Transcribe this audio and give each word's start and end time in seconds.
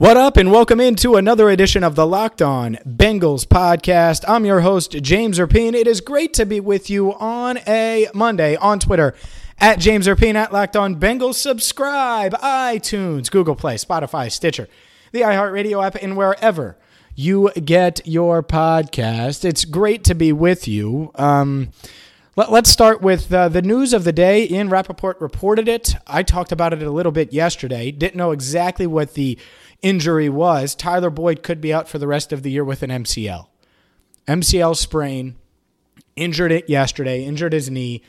What 0.00 0.16
up, 0.16 0.36
and 0.36 0.52
welcome 0.52 0.78
into 0.78 1.16
another 1.16 1.50
edition 1.50 1.82
of 1.82 1.96
the 1.96 2.06
Locked 2.06 2.40
On 2.40 2.78
Bengals 2.86 3.44
podcast. 3.44 4.24
I'm 4.28 4.44
your 4.44 4.60
host, 4.60 4.92
James 4.92 5.40
Rapien. 5.40 5.74
It 5.74 5.88
is 5.88 6.00
great 6.00 6.32
to 6.34 6.46
be 6.46 6.60
with 6.60 6.88
you 6.88 7.14
on 7.14 7.58
a 7.66 8.06
Monday 8.14 8.54
on 8.54 8.78
Twitter 8.78 9.16
at 9.58 9.80
James 9.80 10.06
Rapien 10.06 10.36
at 10.36 10.52
Locked 10.52 10.76
On 10.76 10.94
Bengals. 10.94 11.34
Subscribe, 11.34 12.32
iTunes, 12.34 13.28
Google 13.28 13.56
Play, 13.56 13.74
Spotify, 13.74 14.30
Stitcher, 14.30 14.68
the 15.10 15.22
iHeartRadio 15.22 15.84
app, 15.84 15.96
and 15.96 16.16
wherever 16.16 16.78
you 17.16 17.50
get 17.54 18.00
your 18.06 18.40
podcast. 18.40 19.44
It's 19.44 19.64
great 19.64 20.04
to 20.04 20.14
be 20.14 20.30
with 20.32 20.68
you. 20.68 21.10
Um, 21.16 21.70
let, 22.36 22.50
us 22.50 22.70
start 22.70 23.02
with 23.02 23.32
uh, 23.32 23.48
the 23.48 23.62
news 23.62 23.92
of 23.92 24.04
the 24.04 24.12
day. 24.12 24.46
Ian 24.48 24.68
Rapoport 24.68 25.20
reported 25.20 25.66
it. 25.66 25.96
I 26.06 26.22
talked 26.22 26.52
about 26.52 26.72
it 26.72 26.84
a 26.84 26.90
little 26.92 27.10
bit 27.10 27.32
yesterday. 27.32 27.90
Didn't 27.90 28.14
know 28.14 28.30
exactly 28.30 28.86
what 28.86 29.14
the 29.14 29.36
injury 29.82 30.28
was. 30.28 30.74
Tyler 30.74 31.10
Boyd 31.10 31.42
could 31.42 31.60
be 31.60 31.72
out 31.72 31.88
for 31.88 31.98
the 31.98 32.06
rest 32.06 32.32
of 32.32 32.42
the 32.42 32.50
year 32.50 32.64
with 32.64 32.82
an 32.82 32.90
MCL. 32.90 33.46
MCL 34.26 34.76
sprain, 34.76 35.36
injured 36.16 36.52
it 36.52 36.68
yesterday, 36.68 37.24
injured 37.24 37.52
his 37.52 37.70
knee, 37.70 38.02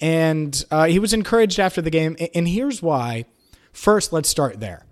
and 0.00 0.64
uh, 0.70 0.86
he 0.86 0.98
was 0.98 1.12
encouraged 1.12 1.60
after 1.60 1.80
the 1.82 1.90
game. 1.90 2.16
And 2.34 2.48
here's 2.48 2.82
why. 2.82 3.26
First, 3.72 4.12
let's 4.12 4.28
start 4.28 4.60
there. 4.60 4.86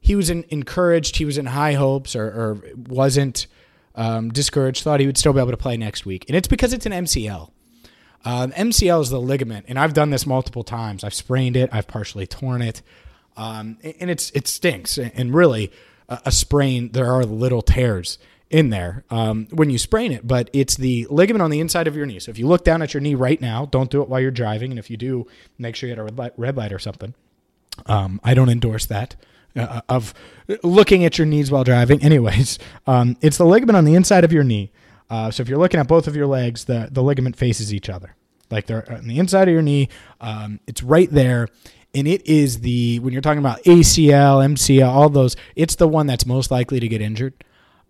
He 0.00 0.14
was 0.14 0.30
in, 0.30 0.44
encouraged, 0.50 1.16
he 1.16 1.24
was 1.24 1.38
in 1.38 1.46
high 1.46 1.74
hopes, 1.74 2.14
or, 2.14 2.26
or 2.26 2.62
wasn't 2.76 3.46
um, 3.94 4.30
discouraged, 4.30 4.82
thought 4.82 5.00
he 5.00 5.06
would 5.06 5.18
still 5.18 5.32
be 5.32 5.40
able 5.40 5.50
to 5.50 5.56
play 5.56 5.76
next 5.76 6.04
week. 6.04 6.24
And 6.28 6.36
it's 6.36 6.48
because 6.48 6.72
it's 6.72 6.86
an 6.86 6.92
MCL. 6.92 7.50
MCL 8.24 9.02
is 9.02 9.10
the 9.10 9.20
ligament, 9.20 9.66
and 9.68 9.78
I've 9.78 9.94
done 9.94 10.10
this 10.10 10.26
multiple 10.26 10.64
times. 10.64 11.04
I've 11.04 11.14
sprained 11.14 11.56
it, 11.56 11.70
I've 11.72 11.86
partially 11.86 12.26
torn 12.26 12.62
it, 12.62 12.82
um, 13.38 13.78
and 13.82 14.10
it's 14.10 14.30
it 14.32 14.46
stinks. 14.46 14.98
And 14.98 15.32
really, 15.34 15.72
a 16.08 16.30
sprain 16.30 16.90
there 16.92 17.10
are 17.10 17.24
little 17.24 17.62
tears 17.62 18.18
in 18.50 18.70
there 18.70 19.04
um, 19.10 19.46
when 19.50 19.70
you 19.70 19.78
sprain 19.78 20.10
it, 20.10 20.26
but 20.26 20.48
it's 20.52 20.76
the 20.76 21.06
ligament 21.10 21.42
on 21.42 21.50
the 21.50 21.60
inside 21.60 21.86
of 21.86 21.94
your 21.94 22.06
knee. 22.06 22.18
So 22.18 22.30
if 22.30 22.38
you 22.38 22.46
look 22.46 22.64
down 22.64 22.82
at 22.82 22.94
your 22.94 23.00
knee 23.00 23.14
right 23.14 23.40
now, 23.40 23.66
don't 23.66 23.90
do 23.90 24.02
it 24.02 24.08
while 24.08 24.20
you're 24.20 24.30
driving, 24.30 24.70
and 24.70 24.78
if 24.78 24.90
you 24.90 24.96
do, 24.96 25.26
make 25.58 25.76
sure 25.76 25.88
you 25.88 25.94
get 25.94 26.00
a 26.00 26.04
red 26.04 26.18
light, 26.18 26.32
red 26.36 26.56
light 26.56 26.72
or 26.72 26.78
something. 26.78 27.14
Um, 27.86 28.20
I 28.24 28.34
don't 28.34 28.48
endorse 28.48 28.86
that. 28.86 29.16
Uh, 29.56 29.80
of 29.88 30.14
looking 30.62 31.04
at 31.04 31.18
your 31.18 31.26
knees 31.26 31.50
while 31.50 31.64
driving. 31.64 32.02
Anyways, 32.02 32.58
um, 32.86 33.16
it's 33.20 33.38
the 33.38 33.46
ligament 33.46 33.76
on 33.76 33.84
the 33.84 33.94
inside 33.94 34.22
of 34.22 34.32
your 34.32 34.44
knee. 34.44 34.70
Uh, 35.10 35.30
so 35.30 35.40
if 35.40 35.48
you're 35.48 35.58
looking 35.58 35.80
at 35.80 35.88
both 35.88 36.06
of 36.06 36.14
your 36.14 36.26
legs, 36.26 36.66
the, 36.66 36.88
the 36.92 37.02
ligament 37.02 37.34
faces 37.34 37.74
each 37.74 37.88
other. 37.88 38.14
Like 38.50 38.66
they're 38.66 38.90
on 38.92 39.08
the 39.08 39.18
inside 39.18 39.48
of 39.48 39.52
your 39.52 39.62
knee. 39.62 39.88
Um, 40.20 40.60
it's 40.66 40.82
right 40.82 41.10
there. 41.10 41.48
And 41.94 42.06
it 42.06 42.26
is 42.26 42.60
the, 42.60 42.98
when 43.00 43.12
you're 43.12 43.22
talking 43.22 43.38
about 43.38 43.62
ACL, 43.64 44.44
MCL, 44.44 44.88
all 44.88 45.08
those, 45.08 45.36
it's 45.56 45.76
the 45.76 45.88
one 45.88 46.06
that's 46.06 46.26
most 46.26 46.50
likely 46.50 46.80
to 46.80 46.88
get 46.88 47.00
injured. 47.00 47.32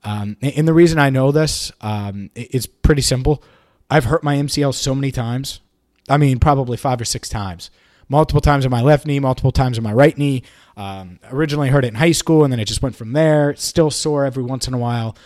Um, 0.05 0.37
and 0.41 0.69
the 0.69 0.73
reason 0.73 0.99
I 0.99 1.11
know 1.11 1.33
this 1.33 1.73
um, 1.81 2.31
it's 2.35 2.67
pretty 2.67 3.03
simple. 3.03 3.43
I've 3.91 4.05
hurt 4.05 4.23
my 4.23 4.37
MCL 4.37 4.75
so 4.75 4.95
many 4.95 5.11
times. 5.11 5.61
I 6.09 6.17
mean, 6.17 6.39
probably 6.39 6.77
five 6.77 7.01
or 7.01 7.05
six 7.05 7.29
times. 7.29 7.71
Multiple 8.09 8.41
times 8.41 8.65
on 8.65 8.71
my 8.71 8.81
left 8.81 9.06
knee, 9.06 9.21
multiple 9.21 9.53
times 9.53 9.77
on 9.77 9.84
my 9.84 9.93
right 9.93 10.17
knee. 10.17 10.43
Um, 10.77 11.19
originally 11.31 11.69
heard 11.69 11.84
it 11.84 11.89
in 11.89 11.95
high 11.97 12.12
school, 12.12 12.45
and 12.45 12.53
then 12.53 12.61
it 12.61 12.65
just 12.65 12.81
went 12.81 12.97
from 12.97 13.12
there. 13.12 13.55
Still 13.56 13.91
sore 13.91 14.25
every 14.25 14.43
once 14.43 14.67
in 14.67 14.72
a 14.72 14.78
while. 14.78 15.17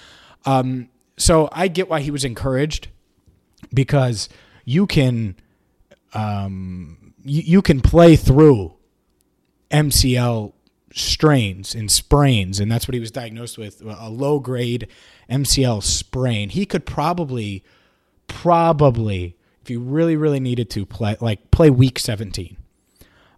Um, 0.45 0.89
so 1.17 1.49
I 1.53 1.69
get 1.69 1.89
why 1.89 2.01
he 2.01 2.11
was 2.11 2.25
encouraged 2.25 2.89
because 3.73 4.29
you 4.65 4.87
can 4.87 5.37
um, 6.15 7.15
you, 7.25 7.43
you 7.43 7.63
can 7.63 7.81
play 7.81 8.17
through 8.17 8.75
MCL 9.71 10.53
strains 10.95 11.75
and 11.75 11.91
sprains, 11.91 12.61
and 12.61 12.71
that's 12.71 12.87
what 12.87 12.95
he 12.95 13.01
was 13.01 13.11
diagnosed 13.11 13.59
with 13.59 13.83
a 13.83 14.09
low 14.09 14.39
grade 14.39 14.89
MCL 15.31 15.83
sprain. 15.83 16.51
He 16.51 16.67
could 16.67 16.85
probably, 16.85 17.65
probably, 18.27 19.37
if 19.63 19.71
you 19.71 19.81
really, 19.81 20.17
really 20.17 20.41
needed 20.41 20.71
to 20.71 20.85
play, 20.85 21.17
like 21.21 21.51
play 21.51 21.71
week 21.71 21.99
17. 21.99 22.57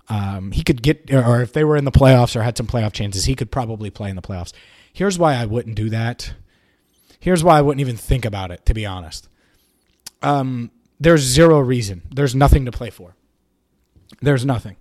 Um, 0.09 0.53
he 0.53 0.63
could 0.63 0.83
get, 0.83 1.13
or 1.13 1.41
if 1.41 1.53
they 1.53 1.65
were 1.65 1.77
in 1.77 1.85
the 1.85 1.93
playoffs 1.93 2.37
or 2.37 2.43
had 2.43 2.57
some 2.57 2.67
playoff 2.67 2.93
chances, 2.93 3.25
he 3.25 3.35
could 3.35 3.51
probably 3.51 3.91
play 3.91 4.11
in 4.11 4.17
the 4.17 4.23
playoffs. 4.23 4.53
Here's 4.93 5.19
why 5.19 5.35
I 5.35 5.47
wouldn't 5.47 5.77
do 5.77 5.89
that. 5.91 6.35
Here's 7.21 7.43
why 7.43 7.59
I 7.59 7.63
wouldn't 7.63 7.81
even 7.81 7.97
think 7.97 8.27
about 8.27 8.51
it, 8.51 8.67
to 8.67 8.75
be 8.75 8.85
honest. 8.85 9.29
Um, 10.21 10.71
there's 11.05 11.21
zero 11.21 11.61
reason. 11.61 12.03
There's 12.13 12.35
nothing 12.35 12.65
to 12.65 12.73
play 12.73 12.91
for. 12.91 13.15
There's 14.21 14.45
nothing. 14.45 14.77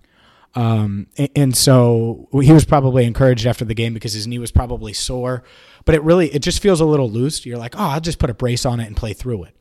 Um, 0.54 1.08
and, 1.16 1.28
and, 1.34 1.56
so 1.56 2.28
he 2.32 2.52
was 2.52 2.64
probably 2.64 3.04
encouraged 3.06 3.44
after 3.44 3.64
the 3.64 3.74
game 3.74 3.92
because 3.92 4.12
his 4.12 4.28
knee 4.28 4.38
was 4.38 4.52
probably 4.52 4.92
sore, 4.92 5.42
but 5.84 5.96
it 5.96 6.02
really, 6.04 6.32
it 6.32 6.42
just 6.42 6.62
feels 6.62 6.80
a 6.80 6.84
little 6.84 7.10
loose. 7.10 7.44
You're 7.44 7.58
like, 7.58 7.74
oh, 7.76 7.88
I'll 7.88 8.00
just 8.00 8.20
put 8.20 8.30
a 8.30 8.34
brace 8.34 8.64
on 8.64 8.78
it 8.78 8.86
and 8.86 8.96
play 8.96 9.14
through 9.14 9.44
it. 9.44 9.56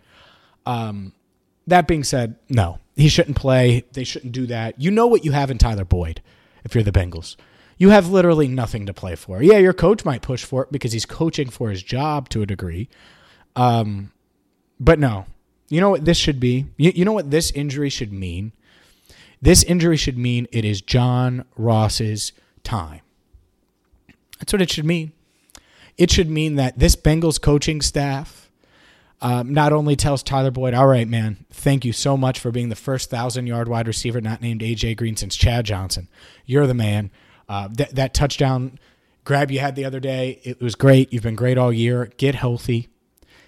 Um, 0.68 1.13
that 1.66 1.88
being 1.88 2.03
said, 2.03 2.35
no, 2.47 2.78
he 2.96 3.09
shouldn't 3.09 3.38
play. 3.38 3.85
They 3.94 4.03
shouldn't 4.03 4.34
do 4.34 4.46
that. 4.47 4.79
You 4.79 4.91
know 4.91 5.07
what 5.07 5.25
you 5.25 5.31
have 5.31 5.50
in 5.50 5.57
Tyler 5.57 5.85
Boyd 5.85 6.22
if 6.63 6.75
you're 6.75 6.84
the 6.84 6.91
Bengals 6.91 7.38
you 7.78 7.90
have 7.90 8.09
literally 8.09 8.47
nothing 8.47 8.85
to 8.85 8.94
play 8.94 9.16
for. 9.16 9.41
Yeah, 9.41 9.57
your 9.57 9.73
coach 9.73 10.06
might 10.06 10.22
push 10.22 10.44
for 10.44 10.63
it 10.63 10.72
because 10.72 10.94
he's 10.94 11.06
coaching 11.06 11.50
for 11.50 11.69
his 11.69 11.84
job 11.84 12.29
to 12.29 12.41
a 12.41 12.46
degree. 12.46 12.88
Um, 13.56 14.12
but 14.79 15.00
no, 15.00 15.25
you 15.69 15.81
know 15.81 15.90
what 15.90 16.06
this 16.06 16.18
should 16.18 16.40
be? 16.40 16.68
You, 16.78 16.91
you 16.96 17.06
know 17.06 17.13
what 17.13 17.31
this 17.31 17.51
injury 17.51 17.90
should 17.90 18.13
mean? 18.13 18.51
This 19.41 19.63
injury 19.63 19.97
should 19.97 20.18
mean 20.18 20.47
it 20.51 20.63
is 20.63 20.81
John 20.81 21.46
Ross's 21.57 22.31
time. 22.63 23.01
That's 24.40 24.53
what 24.53 24.62
it 24.62 24.72
should 24.72 24.85
mean. 24.85 25.12
It 25.97 26.09
should 26.12 26.29
mean 26.29 26.56
that 26.56 26.79
this 26.79 26.96
Bengals 26.96 27.41
coaching 27.41 27.81
staff 27.81 28.44
um, 29.23 29.53
not 29.53 29.72
only 29.72 29.96
tells 29.96 30.22
Tyler 30.22 30.52
Boyd, 30.52 30.73
all 30.73 30.88
right, 30.88 31.07
man, 31.07 31.46
thank 31.50 31.85
you 31.85 31.94
so 31.94 32.18
much 32.18 32.40
for 32.40 32.52
being 32.52 32.68
the 32.68 32.75
first 32.75 33.09
thousand 33.09 33.47
yard 33.47 33.69
wide 33.69 33.88
receiver 33.88 34.19
not 34.19 34.41
named 34.41 34.59
AJ 34.59 34.97
Green 34.97 35.16
since 35.16 35.35
Chad 35.35 35.66
Johnson. 35.66 36.09
You're 36.46 36.68
the 36.68 36.73
man. 36.73 37.09
Uh, 37.47 37.69
that 37.72 37.96
that 37.96 38.13
touchdown 38.13 38.79
grab 39.23 39.50
you 39.50 39.59
had 39.59 39.75
the 39.75 39.85
other 39.85 40.00
day, 40.00 40.41
it 40.44 40.62
was 40.62 40.75
great. 40.75 41.13
You've 41.13 41.23
been 41.23 41.35
great 41.35 41.57
all 41.57 41.72
year. 41.72 42.12
Get 42.18 42.35
healthy. 42.35 42.90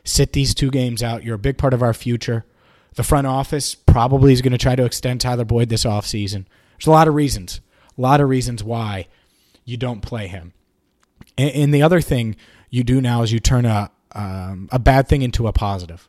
Sit 0.05 0.31
these 0.31 0.55
two 0.55 0.71
games 0.71 1.03
out. 1.03 1.23
You're 1.23 1.35
a 1.35 1.39
big 1.39 1.57
part 1.57 1.73
of 1.73 1.83
our 1.83 1.93
future. 1.93 2.45
The 2.93 3.03
front 3.03 3.27
office 3.27 3.75
probably 3.75 4.31
is 4.31 4.41
going 4.41 4.53
to 4.53 4.57
try 4.57 4.75
to 4.75 4.85
extend 4.85 5.19
Tyler 5.19 5.43
Boyd 5.43 5.67
this 5.67 5.83
offseason. 5.83 6.45
There's 6.77 6.87
a 6.87 6.91
lot 6.91 7.09
of 7.09 7.13
reasons. 7.13 7.59
A 7.97 8.01
lot 8.01 8.21
of 8.21 8.29
reasons 8.29 8.63
why 8.63 9.07
you 9.65 9.75
don't 9.75 10.01
play 10.01 10.27
him. 10.27 10.53
And, 11.37 11.51
and 11.51 11.73
the 11.73 11.81
other 11.81 11.99
thing 11.99 12.37
you 12.69 12.83
do 12.83 13.01
now 13.01 13.21
is 13.23 13.33
you 13.33 13.39
turn 13.39 13.65
a 13.65 13.91
um, 14.13 14.69
a 14.71 14.79
bad 14.79 15.09
thing 15.09 15.21
into 15.21 15.45
a 15.45 15.51
positive. 15.51 16.07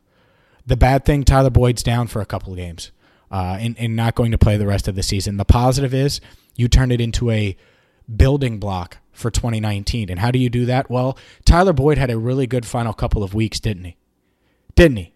The 0.65 0.77
bad 0.77 1.03
thing, 1.05 1.23
Tyler 1.23 1.49
Boyd's 1.49 1.83
down 1.83 2.07
for 2.07 2.21
a 2.21 2.25
couple 2.25 2.53
of 2.53 2.57
games 2.57 2.91
uh, 3.29 3.57
and, 3.59 3.77
and 3.77 3.95
not 3.95 4.15
going 4.15 4.31
to 4.31 4.37
play 4.37 4.57
the 4.57 4.65
rest 4.65 4.87
of 4.87 4.95
the 4.95 5.03
season. 5.03 5.37
The 5.37 5.45
positive 5.45 5.93
is 5.93 6.21
you 6.55 6.67
turn 6.67 6.91
it 6.91 7.01
into 7.01 7.29
a 7.31 7.57
building 8.13 8.59
block 8.59 8.97
for 9.11 9.31
2019. 9.31 10.09
And 10.09 10.19
how 10.19 10.31
do 10.31 10.39
you 10.39 10.49
do 10.49 10.65
that? 10.65 10.89
Well, 10.89 11.17
Tyler 11.45 11.73
Boyd 11.73 11.97
had 11.97 12.09
a 12.09 12.17
really 12.17 12.47
good 12.47 12.65
final 12.65 12.93
couple 12.93 13.23
of 13.23 13.33
weeks, 13.33 13.59
didn't 13.59 13.85
he? 13.85 13.97
Didn't 14.75 14.97
he? 14.97 15.13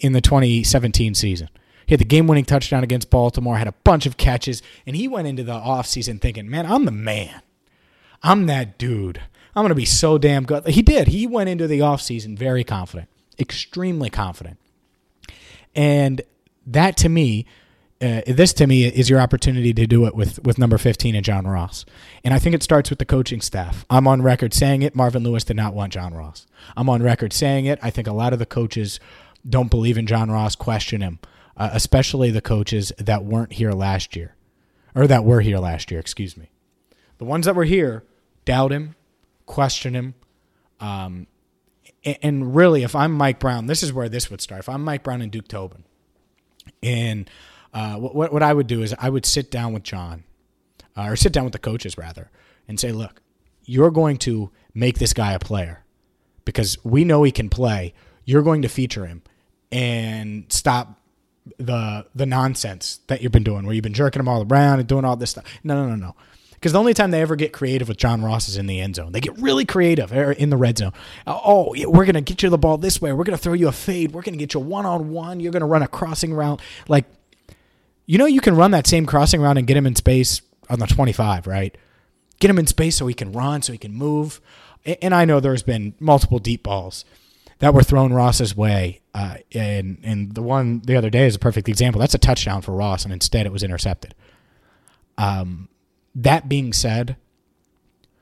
In 0.00 0.12
the 0.12 0.20
2017 0.20 1.14
season. 1.14 1.48
He 1.86 1.94
had 1.94 2.00
the 2.00 2.04
game 2.04 2.26
winning 2.26 2.44
touchdown 2.44 2.84
against 2.84 3.08
Baltimore, 3.08 3.56
had 3.56 3.66
a 3.66 3.72
bunch 3.72 4.04
of 4.04 4.18
catches, 4.18 4.60
and 4.86 4.94
he 4.94 5.08
went 5.08 5.26
into 5.26 5.42
the 5.42 5.54
offseason 5.54 6.20
thinking, 6.20 6.50
man, 6.50 6.66
I'm 6.66 6.84
the 6.84 6.90
man. 6.90 7.40
I'm 8.22 8.44
that 8.46 8.76
dude. 8.76 9.22
I'm 9.56 9.62
going 9.62 9.70
to 9.70 9.74
be 9.74 9.86
so 9.86 10.18
damn 10.18 10.44
good. 10.44 10.66
He 10.66 10.82
did. 10.82 11.08
He 11.08 11.26
went 11.26 11.48
into 11.48 11.66
the 11.66 11.78
offseason 11.78 12.36
very 12.36 12.62
confident, 12.62 13.08
extremely 13.38 14.10
confident. 14.10 14.58
And 15.74 16.20
that 16.66 16.98
to 16.98 17.08
me 17.08 17.46
uh, 18.00 18.22
this 18.26 18.52
to 18.54 18.66
me 18.66 18.86
is 18.86 19.10
your 19.10 19.20
opportunity 19.20 19.74
to 19.74 19.86
do 19.86 20.06
it 20.06 20.14
with 20.14 20.42
with 20.44 20.58
number 20.58 20.78
15 20.78 21.14
and 21.16 21.24
John 21.24 21.46
Ross. 21.46 21.84
And 22.24 22.32
I 22.32 22.38
think 22.38 22.54
it 22.54 22.62
starts 22.62 22.90
with 22.90 22.98
the 22.98 23.04
coaching 23.04 23.40
staff. 23.40 23.84
I'm 23.90 24.06
on 24.06 24.22
record 24.22 24.54
saying 24.54 24.82
it. 24.82 24.94
Marvin 24.94 25.24
Lewis 25.24 25.44
did 25.44 25.56
not 25.56 25.74
want 25.74 25.92
John 25.92 26.14
Ross. 26.14 26.46
I'm 26.76 26.88
on 26.88 27.02
record 27.02 27.32
saying 27.32 27.66
it. 27.66 27.78
I 27.82 27.90
think 27.90 28.06
a 28.06 28.12
lot 28.12 28.32
of 28.32 28.38
the 28.38 28.46
coaches 28.46 29.00
don't 29.48 29.70
believe 29.70 29.98
in 29.98 30.06
John 30.06 30.30
Ross, 30.30 30.54
question 30.54 31.00
him, 31.00 31.18
uh, 31.56 31.70
especially 31.72 32.30
the 32.30 32.40
coaches 32.40 32.92
that 32.98 33.24
weren't 33.24 33.54
here 33.54 33.72
last 33.72 34.14
year 34.14 34.36
or 34.94 35.06
that 35.06 35.24
were 35.24 35.40
here 35.40 35.58
last 35.58 35.90
year, 35.90 36.00
excuse 36.00 36.36
me. 36.36 36.50
The 37.18 37.24
ones 37.24 37.46
that 37.46 37.54
were 37.54 37.64
here 37.64 38.04
doubt 38.44 38.72
him, 38.72 38.94
question 39.46 39.94
him. 39.94 40.14
Um, 40.80 41.26
And 42.22 42.54
really, 42.54 42.84
if 42.84 42.94
I'm 42.94 43.12
Mike 43.12 43.38
Brown, 43.40 43.66
this 43.66 43.82
is 43.82 43.92
where 43.92 44.08
this 44.08 44.30
would 44.30 44.40
start. 44.40 44.60
If 44.60 44.68
I'm 44.68 44.84
Mike 44.84 45.02
Brown 45.02 45.20
and 45.20 45.32
Duke 45.32 45.48
Tobin, 45.48 45.84
and 46.82 47.28
uh, 47.72 47.96
what 47.96 48.32
what 48.32 48.42
I 48.42 48.52
would 48.52 48.66
do 48.66 48.82
is 48.82 48.94
I 48.98 49.10
would 49.10 49.26
sit 49.26 49.50
down 49.50 49.72
with 49.72 49.82
John, 49.82 50.24
uh, 50.96 51.04
or 51.04 51.16
sit 51.16 51.32
down 51.32 51.44
with 51.44 51.52
the 51.52 51.58
coaches 51.58 51.98
rather, 51.98 52.30
and 52.66 52.78
say, 52.78 52.92
look, 52.92 53.22
you're 53.64 53.90
going 53.90 54.16
to 54.18 54.50
make 54.74 54.98
this 54.98 55.12
guy 55.12 55.32
a 55.32 55.38
player 55.38 55.84
because 56.44 56.82
we 56.84 57.04
know 57.04 57.22
he 57.22 57.32
can 57.32 57.50
play. 57.50 57.94
You're 58.24 58.42
going 58.42 58.62
to 58.62 58.68
feature 58.68 59.06
him 59.06 59.22
and 59.70 60.50
stop 60.50 60.98
the 61.58 62.06
the 62.14 62.26
nonsense 62.26 63.00
that 63.06 63.22
you've 63.22 63.32
been 63.32 63.44
doing, 63.44 63.64
where 63.64 63.74
you've 63.74 63.82
been 63.82 63.94
jerking 63.94 64.20
him 64.20 64.28
all 64.28 64.46
around 64.50 64.80
and 64.80 64.88
doing 64.88 65.04
all 65.04 65.16
this 65.16 65.30
stuff. 65.30 65.44
No, 65.62 65.74
no, 65.74 65.90
no, 65.90 65.96
no. 65.96 66.16
Because 66.54 66.72
the 66.72 66.80
only 66.80 66.92
time 66.92 67.12
they 67.12 67.20
ever 67.20 67.36
get 67.36 67.52
creative 67.52 67.86
with 67.86 67.98
John 67.98 68.20
Ross 68.20 68.48
is 68.48 68.56
in 68.56 68.66
the 68.66 68.80
end 68.80 68.96
zone. 68.96 69.12
They 69.12 69.20
get 69.20 69.38
really 69.38 69.64
creative 69.64 70.12
er, 70.12 70.32
in 70.32 70.50
the 70.50 70.56
red 70.56 70.76
zone. 70.76 70.92
Oh, 71.24 71.72
we're 71.86 72.04
going 72.04 72.14
to 72.14 72.20
get 72.20 72.42
you 72.42 72.50
the 72.50 72.58
ball 72.58 72.78
this 72.78 73.00
way. 73.00 73.12
We're 73.12 73.22
going 73.22 73.36
to 73.36 73.42
throw 73.42 73.52
you 73.52 73.68
a 73.68 73.72
fade. 73.72 74.10
We're 74.10 74.22
going 74.22 74.32
to 74.34 74.38
get 74.38 74.54
you 74.54 74.60
one 74.60 74.84
on 74.84 75.10
one. 75.10 75.38
You're 75.38 75.52
going 75.52 75.60
to 75.60 75.66
run 75.66 75.82
a 75.82 75.88
crossing 75.88 76.34
route. 76.34 76.60
Like, 76.88 77.04
you 78.08 78.16
know, 78.16 78.24
you 78.24 78.40
can 78.40 78.56
run 78.56 78.70
that 78.70 78.86
same 78.86 79.04
crossing 79.04 79.42
route 79.42 79.58
and 79.58 79.66
get 79.66 79.76
him 79.76 79.86
in 79.86 79.94
space 79.94 80.40
on 80.70 80.78
the 80.78 80.86
25, 80.86 81.46
right? 81.46 81.76
Get 82.40 82.50
him 82.50 82.58
in 82.58 82.66
space 82.66 82.96
so 82.96 83.06
he 83.06 83.12
can 83.12 83.32
run, 83.32 83.60
so 83.60 83.70
he 83.70 83.78
can 83.78 83.92
move. 83.92 84.40
And 85.02 85.14
I 85.14 85.26
know 85.26 85.40
there's 85.40 85.62
been 85.62 85.92
multiple 86.00 86.38
deep 86.38 86.62
balls 86.62 87.04
that 87.58 87.74
were 87.74 87.82
thrown 87.82 88.14
Ross's 88.14 88.56
way. 88.56 89.02
Uh, 89.14 89.36
and 89.54 89.98
and 90.02 90.34
the 90.34 90.40
one 90.40 90.80
the 90.86 90.96
other 90.96 91.10
day 91.10 91.26
is 91.26 91.34
a 91.34 91.38
perfect 91.38 91.68
example. 91.68 92.00
That's 92.00 92.14
a 92.14 92.18
touchdown 92.18 92.62
for 92.62 92.72
Ross, 92.72 93.04
and 93.04 93.12
instead 93.12 93.44
it 93.44 93.52
was 93.52 93.62
intercepted. 93.62 94.14
Um, 95.18 95.68
that 96.14 96.48
being 96.48 96.72
said, 96.72 97.16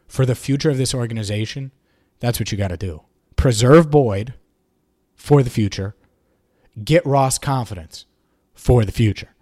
for 0.09 0.27
the 0.27 0.35
future 0.35 0.71
of 0.71 0.79
this 0.79 0.95
organization, 0.95 1.71
that's 2.19 2.41
what 2.41 2.51
you 2.51 2.59
got 2.59 2.69
to 2.69 2.77
do. 2.77 3.03
Preserve 3.37 3.89
Boyd 3.89 4.35
for 5.15 5.45
the 5.45 5.51
future. 5.51 5.95
Get 6.83 7.07
Ross 7.07 7.39
confidence 7.39 8.05
for 8.53 8.85
the 8.85 8.93
future. 8.93 9.36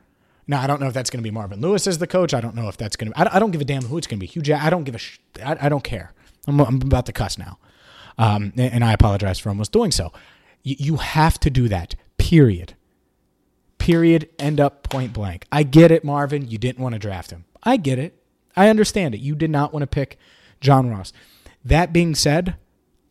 Now, 0.47 0.61
I 0.63 0.67
don't 0.67 0.81
know 0.81 0.89
if 0.89 0.95
that's 0.95 1.11
going 1.11 1.23
to 1.23 1.25
be 1.25 1.31
Marvin 1.31 1.61
Lewis 1.61 1.87
as 1.87 1.99
the 1.99 2.07
coach. 2.07 2.35
I 2.35 2.41
don't 2.41 2.55
know 2.55 2.69
if 2.69 2.77
that's 2.77 2.97
going 2.97 3.13
to. 3.13 3.19
I, 3.19 3.37
I 3.37 3.39
don't 3.39 3.51
give 3.51 3.61
a 3.61 3.65
damn 3.65 3.85
who 3.85 3.97
it's 3.97 4.07
going 4.07 4.19
to 4.19 4.27
be. 4.27 4.27
Hue. 4.27 4.55
I 4.55 4.71
don't 4.71 4.85
give 4.85 4.95
a. 4.95 4.99
Sh- 4.99 5.19
I, 5.43 5.57
I 5.63 5.69
don't 5.69 5.85
care. 5.85 6.13
I'm, 6.47 6.61
I'm 6.61 6.83
about 6.83 7.07
to 7.07 7.13
cuss 7.13 7.39
now, 7.39 7.59
um, 8.19 8.53
and, 8.57 8.75
and 8.75 8.85
I 8.85 8.93
apologize 8.93 9.39
for 9.39 9.49
almost 9.49 9.73
doing 9.73 9.91
so. 9.91 10.13
You, 10.63 10.77
you 10.79 10.97
have 10.97 11.41
to 11.41 11.51
do 11.51 11.69
that. 11.69 11.95
Period. 12.19 12.75
Period. 13.79 14.29
End 14.39 14.61
up 14.61 14.83
point 14.83 15.13
blank. 15.13 15.47
I 15.51 15.63
get 15.63 15.91
it, 15.91 16.05
Marvin. 16.05 16.49
You 16.49 16.59
didn't 16.59 16.83
want 16.83 16.95
to 16.95 16.99
draft 16.99 17.31
him. 17.31 17.45
I 17.63 17.77
get 17.77 17.99
it. 17.99 18.21
I 18.57 18.69
understand 18.69 19.15
it. 19.15 19.21
You 19.21 19.35
did 19.35 19.51
not 19.51 19.73
want 19.73 19.83
to 19.83 19.87
pick 19.87 20.19
John 20.61 20.91
Ross. 20.91 21.13
That 21.65 21.93
being 21.93 22.15
said, 22.15 22.57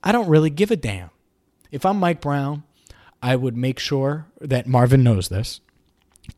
I 0.03 0.11
don't 0.11 0.29
really 0.29 0.49
give 0.49 0.71
a 0.71 0.75
damn. 0.75 1.09
If 1.71 1.85
I'm 1.85 1.97
Mike 1.99 2.21
Brown, 2.21 2.63
I 3.21 3.35
would 3.35 3.57
make 3.57 3.79
sure 3.79 4.27
that 4.39 4.67
Marvin 4.67 5.03
knows 5.03 5.29
this. 5.29 5.59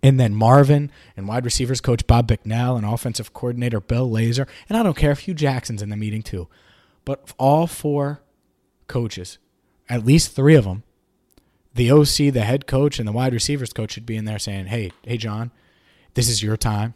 And 0.02 0.20
then 0.20 0.34
Marvin 0.34 0.92
and 1.16 1.28
wide 1.28 1.46
receivers 1.46 1.82
coach 1.82 2.08
Bob 2.08 2.28
Bicknell 2.28 2.76
and 2.76 2.86
offensive 2.86 3.34
coordinator 3.34 3.80
Bill 3.80 4.10
Lazor, 4.10 4.48
and 4.68 4.78
I 4.78 4.84
don't 4.84 4.98
care 4.98 5.12
if 5.12 5.20
Hue 5.20 5.34
Jackson's 5.34 5.82
in 5.82 5.90
the 5.90 5.98
meeting 5.98 6.24
too, 6.24 6.48
but 7.04 7.32
all 7.38 7.68
four 7.68 8.22
coaches, 8.88 9.38
at 9.88 10.06
least 10.06 10.32
three 10.32 10.56
of 10.56 10.66
them, 10.66 10.84
the 11.76 11.92
OC, 11.92 12.34
the 12.34 12.46
head 12.46 12.66
coach, 12.68 13.00
and 13.00 13.08
the 13.08 13.12
wide 13.12 13.34
receivers 13.34 13.74
coach 13.74 13.92
should 13.92 14.06
be 14.06 14.16
in 14.16 14.26
there 14.26 14.40
saying, 14.40 14.68
"Hey, 14.68 14.92
hey, 15.04 15.18
John, 15.18 15.52
this 16.16 16.30
is 16.30 16.42
your 16.42 16.58
time. 16.58 16.94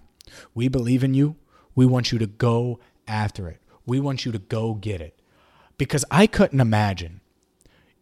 We 0.56 0.68
believe 0.68 1.04
in 1.04 1.14
you. 1.14 1.36
We 1.76 1.86
want 1.86 2.12
you 2.12 2.18
to 2.20 2.28
go 2.28 2.80
after 3.08 3.48
it. 3.48 3.60
We 3.86 4.00
want 4.00 4.26
you 4.26 4.32
to 4.32 4.40
go 4.40 4.74
get 4.76 5.02
it. 5.02 5.20
Because 5.78 6.06
I 6.12 6.28
couldn't 6.28 6.60
imagine 6.60 7.22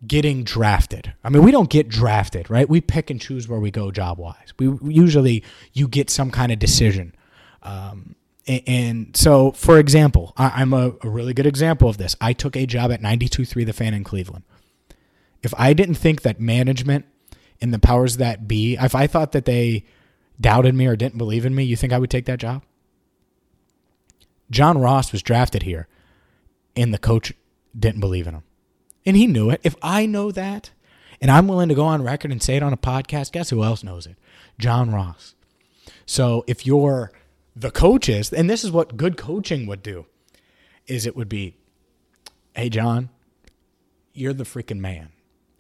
getting 0.06 0.44
drafted. 0.44 1.14
I 1.24 1.30
mean, 1.30 1.44
we 1.44 1.52
don't 1.52 1.70
get 1.70 1.88
drafted, 1.88 2.50
right? 2.50 2.70
We 2.70 2.82
pick 2.82 3.10
and 3.10 3.20
choose 3.20 3.48
where 3.48 3.60
we 3.60 3.72
go 3.72 3.92
job 3.92 4.20
wise. 4.20 4.54
We 4.60 4.78
usually 4.84 5.44
you 5.74 5.88
get 5.88 6.10
some 6.10 6.30
kind 6.30 6.52
of 6.52 6.60
decision. 6.60 7.16
Um, 7.64 8.16
and, 8.48 9.16
so, 9.16 9.52
for 9.52 9.78
example, 9.78 10.34
I, 10.38 10.62
am 10.62 10.72
a, 10.72 10.94
a 11.02 11.10
really 11.10 11.34
good 11.34 11.46
example 11.46 11.90
of 11.90 11.98
this. 11.98 12.16
I 12.22 12.32
took 12.32 12.56
a 12.56 12.66
job 12.66 12.92
at 12.94 13.02
92.3 13.02 13.66
The 13.66 13.74
Fan 13.74 13.94
in 13.94 14.06
Cleveland. 14.06 14.46
If 15.44 15.54
I 15.58 15.74
didn't 15.74 15.96
think 15.96 16.22
that 16.22 16.40
management 16.40 17.06
and 17.60 17.74
the 17.74 17.80
powers 17.80 18.18
that 18.18 18.48
be, 18.48 18.76
if 18.76 18.96
I 18.96 19.06
thought 19.06 19.34
that 19.34 19.44
they 19.44 19.84
doubted 20.40 20.76
me 20.76 20.86
or 20.86 20.96
didn't 20.96 21.18
believe 21.18 21.46
in 21.46 21.56
me, 21.56 21.66
you 21.66 21.76
think 21.76 21.92
I 21.92 22.00
would 22.00 22.10
take 22.10 22.26
that 22.26 22.40
job? 22.40 22.64
John 24.50 24.78
Ross 24.78 25.12
was 25.12 25.22
drafted 25.22 25.64
here, 25.64 25.88
and 26.76 26.94
the 26.94 26.98
coach 26.98 27.34
didn't 27.78 28.00
believe 28.00 28.28
in 28.28 28.36
him. 28.36 28.44
And 29.08 29.16
he 29.16 29.26
knew 29.26 29.50
it. 29.50 29.62
If 29.64 29.78
I 29.82 30.06
know 30.06 30.32
that, 30.32 30.72
and 31.22 31.32
I'm 31.32 31.48
willing 31.48 31.70
to 31.70 31.76
go 31.76 31.86
on 31.86 32.04
record 32.04 32.30
and 32.30 32.44
say 32.44 32.58
it 32.58 32.62
on 32.62 32.74
a 32.74 32.78
podcast, 32.78 33.32
guess 33.32 33.50
who 33.50 33.64
else 33.64 33.82
knows 33.82 34.06
it? 34.06 34.18
John 34.60 34.92
Ross. 34.92 35.34
So 36.06 36.44
if 36.46 36.68
you're 36.68 37.14
the 37.56 37.72
coaches, 37.72 38.34
and 38.34 38.50
this 38.50 38.66
is 38.66 38.72
what 38.72 38.98
good 38.98 39.16
coaching 39.16 39.66
would 39.66 39.82
do, 39.82 40.08
is 40.88 41.06
it 41.06 41.16
would 41.16 41.30
be, 41.30 41.56
hey, 42.54 42.68
John, 42.68 43.10
you're 44.14 44.34
the 44.34 44.44
freaking 44.44 44.80
man. 44.80 45.10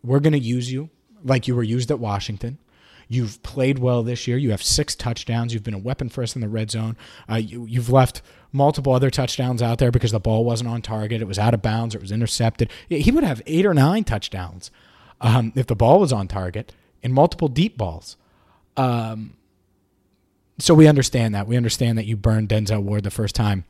We're 0.04 0.20
going 0.20 0.34
to 0.34 0.40
use 0.40 0.70
you 0.70 0.90
like 1.24 1.48
you 1.48 1.56
were 1.56 1.64
used 1.64 1.90
at 1.90 2.00
Washington. 2.00 2.58
You've 3.09 3.42
played 3.42 3.80
well 3.80 4.04
this 4.04 4.27
year. 4.27 4.38
You 4.38 4.51
have 4.51 4.62
six 4.62 4.95
touchdowns. 4.95 5.54
You've 5.54 5.63
been 5.63 5.74
a 5.74 5.80
weapon 5.80 6.09
for 6.09 6.24
us 6.24 6.36
in 6.36 6.42
the 6.42 6.50
red 6.50 6.69
zone. 6.71 6.98
Uh, 7.30 7.36
you, 7.36 7.65
you've 7.65 7.89
left 7.89 8.21
multiple 8.51 8.94
other 8.94 9.09
touchdowns 9.09 9.62
out 9.62 9.77
there 9.77 9.92
because 9.92 10.12
the 10.12 10.19
ball 10.19 10.44
wasn't 10.44 10.69
on 10.69 10.81
target. 10.81 11.21
It 11.21 11.27
was 11.27 11.39
out 11.39 11.54
of 11.54 11.62
bounds. 11.62 11.95
It 11.95 12.01
was 12.01 12.12
intercepted. 12.12 12.69
He 12.89 13.12
would 13.12 13.24
have 13.24 13.42
eight 13.45 13.65
or 13.65 13.74
nine 13.74 14.04
touchdowns 14.04 14.71
um, 15.21 15.54
if 15.56 15.68
the 15.68 15.75
ball 15.75 16.00
was 16.00 16.12
on 16.12 16.27
target 16.27 16.74
and 17.01 17.13
multiple 17.13 17.48
deep 17.48 17.77
balls. 17.77 18.18
Um, 18.75 19.38
so 20.59 20.74
we 20.74 20.88
understand 20.88 21.33
that. 21.33 21.48
We 21.48 21.56
understand 21.56 21.98
that 21.98 22.06
you 22.06 22.18
burned 22.18 22.50
Denzel 22.50 22.81
Ward 22.81 23.04
the 23.04 23.12
first 23.12 23.36
time. 23.36 23.63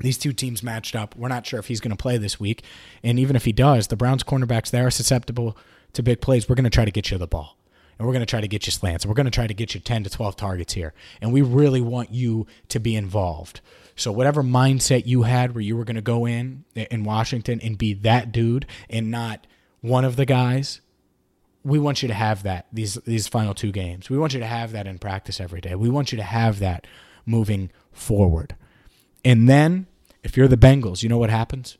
These 0.00 0.18
two 0.18 0.32
teams 0.32 0.62
matched 0.62 0.94
up. 0.94 1.16
We're 1.16 1.28
not 1.28 1.46
sure 1.46 1.60
if 1.60 1.68
he's 1.68 1.80
going 1.80 1.90
to 1.92 1.96
play 1.96 2.18
this 2.18 2.38
week. 2.38 2.62
And 3.02 3.18
even 3.18 3.36
if 3.36 3.44
he 3.44 3.52
does, 3.52 3.86
the 3.86 3.96
Browns 3.96 4.22
cornerbacks, 4.22 4.70
they 4.70 4.80
are 4.80 4.90
susceptible 4.90 5.56
to 5.92 6.02
big 6.02 6.20
plays. 6.20 6.48
We're 6.48 6.56
going 6.56 6.64
to 6.64 6.70
try 6.70 6.84
to 6.84 6.90
get 6.90 7.10
you 7.10 7.18
the 7.18 7.26
ball 7.26 7.56
and 8.02 8.08
we're 8.08 8.12
going 8.12 8.26
to 8.26 8.26
try 8.26 8.40
to 8.40 8.48
get 8.48 8.66
you 8.66 8.72
slants 8.72 9.06
we're 9.06 9.14
going 9.14 9.26
to 9.26 9.30
try 9.30 9.46
to 9.46 9.54
get 9.54 9.74
you 9.74 9.80
10 9.80 10.02
to 10.02 10.10
12 10.10 10.34
targets 10.34 10.72
here. 10.72 10.92
And 11.20 11.32
we 11.32 11.40
really 11.40 11.80
want 11.80 12.10
you 12.10 12.48
to 12.70 12.80
be 12.80 12.96
involved. 12.96 13.60
So 13.94 14.10
whatever 14.10 14.42
mindset 14.42 15.06
you 15.06 15.22
had 15.22 15.54
where 15.54 15.62
you 15.62 15.76
were 15.76 15.84
going 15.84 15.94
to 15.94 16.02
go 16.02 16.26
in 16.26 16.64
in 16.74 17.04
washington 17.04 17.60
and 17.62 17.78
be 17.78 17.94
that 17.94 18.32
dude 18.32 18.66
and 18.90 19.08
not 19.08 19.46
one 19.82 20.04
of 20.04 20.16
the 20.16 20.26
guys 20.26 20.80
we 21.62 21.78
want 21.78 22.02
you 22.02 22.08
to 22.08 22.14
have 22.14 22.42
that 22.42 22.66
these 22.72 22.94
these 23.06 23.28
final 23.28 23.54
two 23.54 23.70
games. 23.70 24.10
We 24.10 24.18
want 24.18 24.34
you 24.34 24.40
to 24.40 24.46
have 24.46 24.72
that 24.72 24.88
in 24.88 24.98
practice 24.98 25.40
every 25.40 25.60
day. 25.60 25.76
We 25.76 25.88
want 25.88 26.10
you 26.10 26.16
to 26.16 26.24
have 26.24 26.58
that 26.58 26.88
moving 27.24 27.70
forward. 27.92 28.56
And 29.24 29.48
then 29.48 29.86
if 30.24 30.36
you're 30.36 30.48
the 30.48 30.56
bengals 30.56 31.04
you 31.04 31.08
know 31.08 31.18
what 31.18 31.30
happens? 31.30 31.78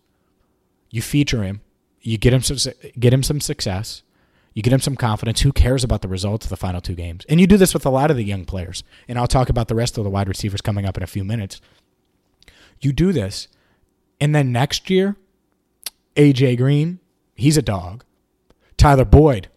You 0.89 1.03
feature 1.03 1.43
him. 1.43 1.63
You 2.01 2.17
get 2.17 2.33
him 2.33 2.43
some 2.43 2.73
get 2.97 3.13
him 3.13 3.25
some 3.25 3.41
success 3.41 4.05
you 4.55 4.63
get 4.63 4.73
him 4.73 4.81
some 4.81 4.97
confidence. 4.97 5.41
Who 5.41 5.53
cares 5.53 5.85
about 5.85 6.03
the 6.03 6.09
results 6.09 6.47
of 6.47 6.51
the 6.51 6.57
final 6.57 6.81
two 6.81 6.95
games? 6.95 7.25
And 7.29 7.41
you 7.41 7.47
do 7.47 7.57
this 7.57 7.75
with 7.75 7.87
a 7.87 7.91
lot 7.91 8.11
of 8.11 8.17
the 8.17 8.25
young 8.25 8.45
players. 8.45 8.85
And 9.09 9.19
I'll 9.19 9.27
talk 9.27 9.49
about 9.49 9.69
the 9.69 9.75
rest 9.75 9.99
of 9.99 10.05
the 10.05 10.11
wide 10.11 10.29
receivers 10.29 10.61
coming 10.61 10.85
up 10.85 10.97
in 10.97 11.03
a 11.03 11.07
few 11.07 11.25
minutes. 11.25 11.61
You 12.81 12.93
do 12.93 13.13
this, 13.13 13.49
and 14.21 14.35
then 14.35 14.53
next 14.53 14.91
year, 14.91 15.17
AJ 16.17 16.59
Green, 16.59 16.99
he's 17.35 17.57
a 17.57 17.63
dog. 17.63 18.05
Tyler 18.77 19.05
Boyd, 19.05 19.49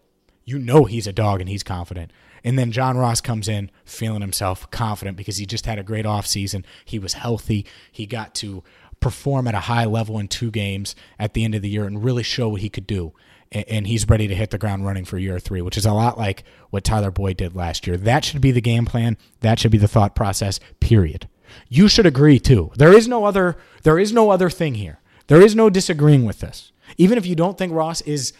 you 0.44 0.58
know 0.58 0.84
he's 0.84 1.06
a 1.06 1.12
dog 1.12 1.40
and 1.40 1.48
he's 1.48 1.64
confident. 1.64 2.12
And 2.44 2.56
then 2.56 2.70
John 2.70 2.96
Ross 2.96 3.20
comes 3.20 3.48
in 3.48 3.72
feeling 3.84 4.20
himself 4.20 4.70
confident 4.70 5.16
because 5.16 5.38
he 5.38 5.46
just 5.46 5.66
had 5.66 5.80
a 5.80 5.82
great 5.82 6.04
offseason. 6.04 6.64
He 6.84 7.00
was 7.00 7.14
healthy. 7.14 7.66
He 7.90 8.06
got 8.06 8.36
to 8.36 8.62
perform 9.00 9.48
at 9.48 9.54
a 9.54 9.60
high 9.60 9.84
level 9.84 10.18
in 10.18 10.28
two 10.28 10.52
games 10.52 10.94
at 11.18 11.34
the 11.34 11.44
end 11.44 11.56
of 11.56 11.62
the 11.62 11.68
year 11.68 11.84
and 11.84 12.04
really 12.04 12.22
show 12.22 12.48
what 12.48 12.60
he 12.60 12.68
could 12.68 12.86
do 12.86 13.12
and 13.52 13.86
he's 13.86 14.08
ready 14.08 14.28
to 14.28 14.34
hit 14.34 14.50
the 14.50 14.58
ground 14.58 14.84
running 14.84 15.04
for 15.04 15.18
year 15.18 15.38
three, 15.38 15.62
which 15.62 15.76
is 15.76 15.86
a 15.86 15.92
lot 15.92 16.18
like 16.18 16.44
what 16.70 16.84
Tyler 16.84 17.10
Boyd 17.10 17.36
did 17.36 17.54
last 17.54 17.86
year. 17.86 17.96
That 17.96 18.24
should 18.24 18.40
be 18.40 18.50
the 18.50 18.60
game 18.60 18.84
plan. 18.84 19.16
That 19.40 19.58
should 19.58 19.70
be 19.70 19.78
the 19.78 19.88
thought 19.88 20.14
process. 20.14 20.60
Period. 20.80 21.28
You 21.68 21.88
should 21.88 22.06
agree 22.06 22.38
too. 22.38 22.72
There 22.76 22.92
is 22.92 23.08
no 23.08 23.24
other. 23.24 23.56
There 23.82 23.98
is 23.98 24.12
no 24.12 24.30
other 24.30 24.50
thing 24.50 24.74
here. 24.74 25.00
There 25.28 25.40
is 25.40 25.54
no 25.54 25.70
disagreeing 25.70 26.24
with 26.24 26.40
this. 26.40 26.72
Even 26.98 27.18
if 27.18 27.26
you 27.26 27.34
don't 27.34 27.58
think 27.58 27.72
Ross 27.72 28.00
is 28.02 28.32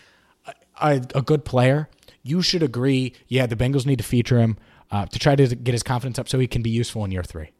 a, 0.46 0.54
a, 0.80 0.90
a 1.14 1.22
good 1.22 1.44
player, 1.44 1.88
you 2.22 2.42
should 2.42 2.62
agree. 2.62 3.12
Yeah, 3.28 3.46
the 3.46 3.56
Bengals 3.56 3.86
need 3.86 3.98
to 3.98 4.04
feature 4.04 4.38
him 4.38 4.56
uh, 4.90 5.06
to 5.06 5.18
try 5.18 5.36
to 5.36 5.54
get 5.54 5.72
his 5.72 5.82
confidence 5.82 6.18
up 6.18 6.28
so 6.28 6.38
he 6.38 6.46
can 6.46 6.62
be 6.62 6.70
useful 6.70 7.04
in 7.04 7.10
year 7.10 7.22
three. 7.22 7.50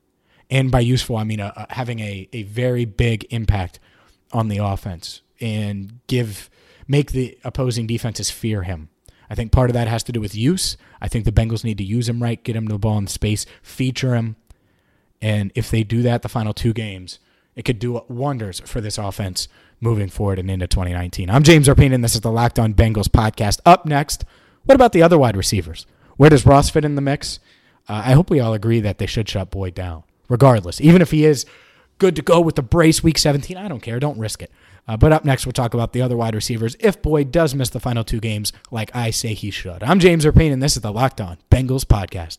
And 0.51 0.71
by 0.71 0.81
useful, 0.81 1.17
I 1.17 1.25
mean 1.25 1.41
uh, 1.41 1.53
uh 1.57 1.67
having 1.71 2.01
a, 2.01 2.29
a 2.33 2.45
very 2.45 2.85
big 2.85 3.27
impact 3.31 3.81
on 4.33 4.49
the 4.49 4.59
offense 4.59 5.23
and 5.41 6.01
give 6.07 6.51
make 6.89 7.13
the 7.13 7.39
opposing 7.45 7.87
defenses 7.87 8.31
fear 8.31 8.63
him. 8.63 8.89
I 9.29 9.35
think 9.35 9.51
part 9.51 9.71
of 9.71 9.75
that 9.75 9.89
has 9.89 10.03
to 10.05 10.13
do 10.13 10.21
with 10.21 10.35
use. 10.37 10.77
I 11.01 11.09
think 11.09 11.25
the 11.25 11.33
Bengals 11.33 11.65
need 11.65 11.79
to 11.79 11.85
use 11.85 12.09
him 12.09 12.23
right, 12.23 12.43
get 12.43 12.55
him 12.57 12.67
the 12.67 12.79
ball 12.79 12.99
in 12.99 13.07
space, 13.09 13.45
feature 13.63 14.15
him. 14.15 14.37
And 15.21 15.51
if 15.55 15.71
they 15.71 15.83
do 15.83 16.03
that 16.03 16.23
the 16.23 16.29
final 16.29 16.55
two 16.55 16.73
games, 16.73 17.19
It 17.57 17.65
could 17.65 17.79
do 17.79 18.03
wonders 18.09 18.61
for 18.61 18.83
this 18.83 18.99
offense 18.99 19.49
moving 19.81 20.11
forward 20.11 20.39
and 20.39 20.51
into 20.51 20.67
2019. 20.67 21.31
I'm 21.31 21.43
James 21.43 21.69
Rapien, 21.69 21.95
and 21.95 22.05
this 22.05 22.15
is 22.15 22.21
the 22.21 22.31
Locked 22.31 22.59
On 22.59 22.75
Bengals 22.75 23.09
podcast. 23.09 23.61
Up 23.65 23.87
next, 23.87 24.27
what 24.67 24.75
about 24.75 24.93
the 24.93 25.03
other 25.03 25.17
wide 25.17 25.39
receivers? 25.39 25.87
Where 26.19 26.29
does 26.29 26.45
Ross 26.45 26.69
fit 26.69 26.85
in 26.85 26.97
the 26.97 27.01
mix? 27.01 27.41
Uh, 27.89 28.03
I 28.05 28.13
hope 28.13 28.29
we 28.29 28.41
all 28.41 28.53
agree 28.53 28.81
that 28.81 28.99
they 28.99 29.07
should 29.07 29.27
shut 29.27 29.51
Boyd 29.51 29.75
down, 29.75 30.03
regardless. 30.29 30.83
Even 30.83 31.01
if 31.01 31.13
he 31.13 31.25
is 31.25 31.47
good 31.97 32.15
to 32.17 32.23
go 32.23 32.43
with 32.43 32.57
the 32.57 32.63
brace 32.63 33.03
week 33.03 33.17
17, 33.17 33.57
I 33.57 33.69
don't 33.69 33.81
care. 33.81 33.99
Don't 33.99 34.19
risk 34.19 34.43
it. 34.43 34.51
Uh, 34.89 34.97
but 34.97 35.13
up 35.13 35.25
next, 35.25 35.47
we'll 35.47 35.53
talk 35.53 35.75
about 35.75 35.93
the 35.93 36.03
other 36.03 36.17
wide 36.17 36.35
receivers 36.35 36.77
if 36.81 37.03
Boyd 37.03 37.33
does 37.33 37.55
miss 37.55 37.71
the 37.71 37.81
final 37.81 38.05
two 38.05 38.21
games, 38.21 38.53
like 38.71 38.95
I 38.95 39.11
say 39.11 39.35
he 39.35 39.51
should. 39.51 39.83
I'm 39.83 39.99
James 39.99 40.25
Rapien, 40.25 40.53
and 40.53 40.63
this 40.63 40.77
is 40.77 40.83
the 40.83 40.93
Locked 40.93 41.21
On 41.21 41.39
Bengals 41.51 41.85
podcast. 41.85 42.39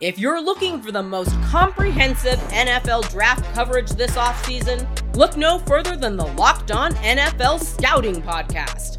If 0.00 0.18
you're 0.18 0.42
looking 0.42 0.82
for 0.82 0.90
the 0.90 1.02
most 1.02 1.30
comprehensive 1.42 2.38
NFL 2.50 3.08
draft 3.12 3.44
coverage 3.54 3.90
this 3.90 4.16
offseason, 4.16 4.84
look 5.14 5.36
no 5.36 5.60
further 5.60 5.96
than 5.96 6.16
the 6.16 6.26
Locked 6.26 6.72
On 6.72 6.92
NFL 6.94 7.60
Scouting 7.60 8.20
Podcast. 8.20 8.98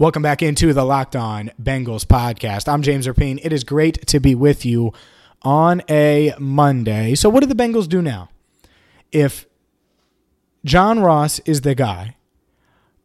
Welcome 0.00 0.22
back 0.22 0.40
into 0.40 0.72
the 0.72 0.82
Locked 0.82 1.14
On 1.14 1.50
Bengals 1.62 2.06
podcast. 2.06 2.72
I'm 2.72 2.80
James 2.80 3.06
Rapien. 3.06 3.38
It 3.42 3.52
is 3.52 3.64
great 3.64 4.06
to 4.06 4.18
be 4.18 4.34
with 4.34 4.64
you 4.64 4.94
on 5.42 5.82
a 5.90 6.32
Monday. 6.38 7.14
So, 7.14 7.28
what 7.28 7.40
do 7.40 7.46
the 7.46 7.54
Bengals 7.54 7.86
do 7.86 8.00
now? 8.00 8.30
If 9.12 9.44
John 10.64 11.00
Ross 11.00 11.38
is 11.40 11.60
the 11.60 11.74
guy, 11.74 12.16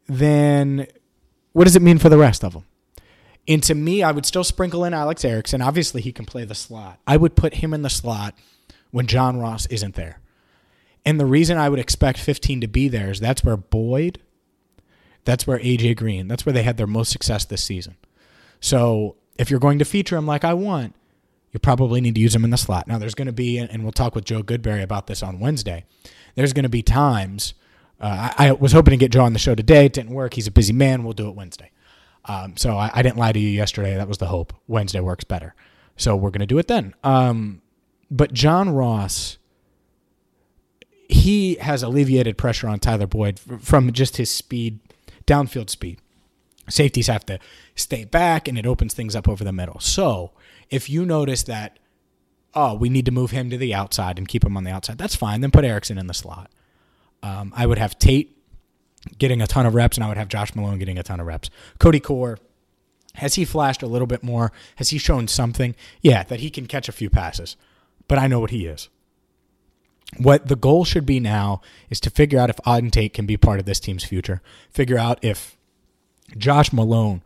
then 0.06 0.86
what 1.52 1.64
does 1.64 1.76
it 1.76 1.82
mean 1.82 1.98
for 1.98 2.08
the 2.08 2.16
rest 2.16 2.42
of 2.42 2.54
them? 2.54 2.64
And 3.46 3.62
to 3.64 3.74
me, 3.74 4.02
I 4.02 4.10
would 4.10 4.24
still 4.24 4.42
sprinkle 4.42 4.82
in 4.82 4.94
Alex 4.94 5.22
Erickson. 5.22 5.60
Obviously, 5.60 6.00
he 6.00 6.12
can 6.12 6.24
play 6.24 6.46
the 6.46 6.54
slot. 6.54 6.98
I 7.06 7.18
would 7.18 7.36
put 7.36 7.56
him 7.56 7.74
in 7.74 7.82
the 7.82 7.90
slot 7.90 8.34
when 8.90 9.06
John 9.06 9.38
Ross 9.38 9.66
isn't 9.66 9.96
there. 9.96 10.20
And 11.04 11.20
the 11.20 11.26
reason 11.26 11.58
I 11.58 11.68
would 11.68 11.78
expect 11.78 12.18
15 12.18 12.62
to 12.62 12.68
be 12.68 12.88
there 12.88 13.10
is 13.10 13.20
that's 13.20 13.44
where 13.44 13.58
Boyd, 13.58 14.18
that's 15.26 15.46
where 15.46 15.58
AJ 15.58 15.98
Green, 15.98 16.28
that's 16.28 16.46
where 16.46 16.54
they 16.54 16.62
had 16.62 16.78
their 16.78 16.86
most 16.86 17.12
success 17.12 17.44
this 17.44 17.62
season. 17.62 17.96
So 18.60 19.16
if 19.36 19.50
you're 19.50 19.60
going 19.60 19.78
to 19.78 19.84
feature 19.84 20.16
him 20.16 20.26
like 20.26 20.44
I 20.44 20.54
want, 20.54 20.94
you 21.52 21.60
probably 21.60 22.00
need 22.00 22.14
to 22.14 22.20
use 22.20 22.34
him 22.34 22.44
in 22.44 22.50
the 22.50 22.56
slot. 22.56 22.88
Now, 22.88 22.98
there's 22.98 23.14
going 23.14 23.26
to 23.26 23.32
be, 23.32 23.58
and 23.58 23.82
we'll 23.82 23.92
talk 23.92 24.14
with 24.14 24.24
Joe 24.24 24.42
Goodberry 24.42 24.82
about 24.82 25.06
this 25.06 25.22
on 25.22 25.38
Wednesday, 25.38 25.84
there's 26.34 26.54
going 26.54 26.62
to 26.62 26.70
be 26.70 26.82
times– 26.82 27.52
uh, 28.00 28.32
I, 28.36 28.48
I, 28.48 28.52
was 28.52 28.72
hoping 28.72 28.92
to 28.92 28.96
get 28.96 29.10
Joe 29.10 29.24
on 29.24 29.32
the 29.32 29.38
show 29.38 29.54
today. 29.54 29.86
It 29.86 29.92
didn't 29.92 30.12
work. 30.12 30.34
He's 30.34 30.46
a 30.46 30.50
busy 30.50 30.72
man. 30.72 31.02
We'll 31.02 31.14
do 31.14 31.28
it 31.28 31.34
Wednesday. 31.34 31.70
Um, 32.26 32.56
so 32.56 32.76
I, 32.76 32.90
I, 32.92 33.02
didn't 33.02 33.16
lie 33.16 33.32
to 33.32 33.38
you 33.38 33.48
yesterday. 33.48 33.96
That 33.96 34.08
was 34.08 34.18
the 34.18 34.26
hope. 34.26 34.52
Wednesday 34.66 35.00
works 35.00 35.24
better. 35.24 35.54
So 35.96 36.14
we're 36.14 36.30
going 36.30 36.40
to 36.40 36.46
do 36.46 36.58
it 36.58 36.68
then. 36.68 36.94
Um, 37.02 37.62
but 38.10 38.32
John 38.32 38.68
Ross, 38.70 39.38
he 41.08 41.54
has 41.54 41.82
alleviated 41.82 42.36
pressure 42.36 42.68
on 42.68 42.80
Tyler 42.80 43.06
Boyd 43.06 43.38
from 43.38 43.92
just 43.92 44.18
his 44.18 44.30
speed, 44.30 44.80
downfield 45.26 45.70
speed. 45.70 46.00
Safeties 46.68 47.06
have 47.06 47.24
to 47.26 47.38
stay 47.74 48.04
back, 48.04 48.48
and 48.48 48.58
it 48.58 48.66
opens 48.66 48.94
things 48.94 49.14
up 49.14 49.28
over 49.28 49.44
the 49.44 49.52
middle. 49.52 49.78
So 49.80 50.32
if 50.70 50.90
you 50.90 51.04
notice 51.06 51.44
that, 51.44 51.78
oh, 52.54 52.74
we 52.74 52.88
need 52.88 53.04
to 53.04 53.12
move 53.12 53.30
him 53.30 53.50
to 53.50 53.58
the 53.58 53.74
outside 53.74 54.18
and 54.18 54.26
keep 54.26 54.44
him 54.44 54.56
on 54.56 54.64
the 54.64 54.70
outside, 54.70 54.98
that's 54.98 55.14
fine. 55.14 55.40
Then 55.40 55.50
put 55.50 55.64
Erickson 55.64 55.98
in 55.98 56.06
the 56.06 56.14
slot. 56.14 56.50
Um, 57.22 57.52
I 57.56 57.66
would 57.66 57.78
have 57.78 57.98
Tate 57.98 58.36
getting 59.18 59.40
a 59.40 59.46
ton 59.46 59.66
of 59.66 59.74
reps, 59.74 59.96
and 59.96 60.04
I 60.04 60.08
would 60.08 60.16
have 60.16 60.28
Josh 60.28 60.54
Malone 60.54 60.78
getting 60.78 60.98
a 60.98 61.02
ton 61.02 61.20
of 61.20 61.26
reps. 61.26 61.50
Cody 61.78 62.00
Core, 62.00 62.38
has 63.14 63.34
he 63.34 63.44
flashed 63.44 63.82
a 63.82 63.86
little 63.86 64.06
bit 64.06 64.22
more? 64.22 64.52
Has 64.76 64.90
he 64.90 64.98
shown 64.98 65.28
something? 65.28 65.74
Yeah, 66.02 66.24
that 66.24 66.40
he 66.40 66.50
can 66.50 66.66
catch 66.66 66.88
a 66.88 66.92
few 66.92 67.10
passes, 67.10 67.56
but 68.08 68.18
I 68.18 68.26
know 68.26 68.40
what 68.40 68.50
he 68.50 68.66
is. 68.66 68.88
What 70.18 70.48
the 70.48 70.56
goal 70.56 70.84
should 70.84 71.04
be 71.04 71.20
now 71.20 71.60
is 71.90 72.00
to 72.00 72.10
figure 72.10 72.38
out 72.38 72.50
if 72.50 72.56
Auden 72.58 72.90
Tate 72.90 73.12
can 73.12 73.26
be 73.26 73.36
part 73.36 73.58
of 73.58 73.66
this 73.66 73.80
team's 73.80 74.04
future. 74.04 74.40
Figure 74.70 74.98
out 74.98 75.18
if 75.22 75.56
Josh 76.36 76.72
Malone 76.72 77.22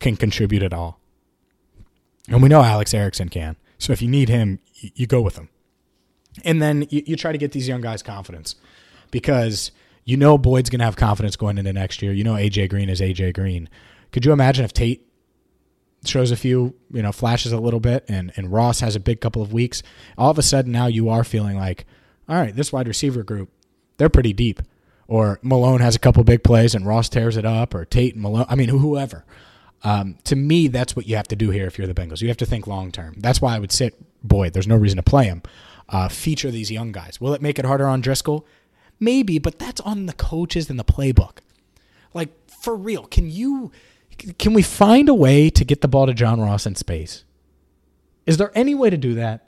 can 0.00 0.16
contribute 0.16 0.62
at 0.62 0.72
all. 0.72 1.00
And 2.28 2.42
we 2.42 2.48
know 2.48 2.62
Alex 2.62 2.94
Erickson 2.94 3.28
can. 3.28 3.56
So 3.78 3.92
if 3.92 4.00
you 4.00 4.08
need 4.08 4.28
him, 4.28 4.58
you 4.80 5.06
go 5.06 5.20
with 5.20 5.36
him. 5.36 5.48
And 6.44 6.60
then 6.60 6.86
you, 6.90 7.02
you 7.06 7.16
try 7.16 7.32
to 7.32 7.38
get 7.38 7.52
these 7.52 7.68
young 7.68 7.80
guys 7.80 8.02
confidence 8.02 8.56
because 9.10 9.70
you 10.04 10.16
know 10.16 10.36
Boyd's 10.36 10.70
going 10.70 10.80
to 10.80 10.84
have 10.84 10.96
confidence 10.96 11.36
going 11.36 11.58
into 11.58 11.72
next 11.72 12.02
year. 12.02 12.12
You 12.12 12.24
know 12.24 12.34
AJ 12.34 12.70
Green 12.70 12.88
is 12.88 13.00
AJ 13.00 13.34
Green. 13.34 13.68
Could 14.10 14.24
you 14.24 14.32
imagine 14.32 14.64
if 14.64 14.72
Tate 14.72 15.06
shows 16.04 16.30
a 16.30 16.36
few, 16.36 16.74
you 16.90 17.02
know, 17.02 17.12
flashes 17.12 17.52
a 17.52 17.58
little 17.58 17.80
bit 17.80 18.04
and, 18.08 18.32
and 18.36 18.52
Ross 18.52 18.80
has 18.80 18.96
a 18.96 19.00
big 19.00 19.20
couple 19.20 19.42
of 19.42 19.52
weeks? 19.52 19.82
All 20.18 20.30
of 20.30 20.38
a 20.38 20.42
sudden 20.42 20.72
now 20.72 20.86
you 20.86 21.08
are 21.08 21.24
feeling 21.24 21.56
like, 21.56 21.86
all 22.28 22.36
right, 22.36 22.54
this 22.54 22.72
wide 22.72 22.88
receiver 22.88 23.22
group, 23.22 23.50
they're 23.96 24.08
pretty 24.08 24.32
deep. 24.32 24.60
Or 25.06 25.38
Malone 25.42 25.80
has 25.80 25.94
a 25.94 25.98
couple 25.98 26.24
big 26.24 26.42
plays 26.42 26.74
and 26.74 26.86
Ross 26.86 27.08
tears 27.08 27.36
it 27.36 27.44
up, 27.44 27.74
or 27.74 27.84
Tate 27.84 28.14
and 28.14 28.22
Malone. 28.22 28.46
I 28.48 28.54
mean, 28.54 28.70
whoever. 28.70 29.24
Um, 29.82 30.16
to 30.24 30.34
me, 30.34 30.68
that's 30.68 30.96
what 30.96 31.06
you 31.06 31.16
have 31.16 31.28
to 31.28 31.36
do 31.36 31.50
here 31.50 31.66
if 31.66 31.76
you're 31.76 31.86
the 31.86 31.94
Bengals. 31.94 32.22
You 32.22 32.28
have 32.28 32.38
to 32.38 32.46
think 32.46 32.66
long 32.66 32.90
term. 32.90 33.14
That's 33.18 33.42
why 33.42 33.54
I 33.54 33.58
would 33.58 33.70
sit 33.70 33.94
Boyd. 34.26 34.54
There's 34.54 34.66
no 34.66 34.76
reason 34.76 34.96
to 34.96 35.02
play 35.02 35.26
him. 35.26 35.42
Uh, 35.90 36.08
feature 36.08 36.50
these 36.50 36.70
young 36.70 36.90
guys. 36.90 37.20
Will 37.20 37.34
it 37.34 37.42
make 37.42 37.58
it 37.58 37.66
harder 37.66 37.86
on 37.86 38.02
Driskel? 38.02 38.44
Maybe, 38.98 39.38
but 39.38 39.58
that's 39.58 39.82
on 39.82 40.06
the 40.06 40.14
coaches 40.14 40.70
and 40.70 40.78
the 40.78 40.84
playbook. 40.84 41.38
Like 42.14 42.30
for 42.48 42.74
real, 42.74 43.04
can 43.04 43.28
you 43.30 43.70
can 44.38 44.54
we 44.54 44.62
find 44.62 45.08
a 45.08 45.14
way 45.14 45.50
to 45.50 45.64
get 45.64 45.82
the 45.82 45.88
ball 45.88 46.06
to 46.06 46.14
John 46.14 46.40
Ross 46.40 46.64
in 46.64 46.76
space? 46.76 47.24
Is 48.24 48.38
there 48.38 48.52
any 48.54 48.74
way 48.74 48.88
to 48.88 48.96
do 48.96 49.14
that? 49.14 49.46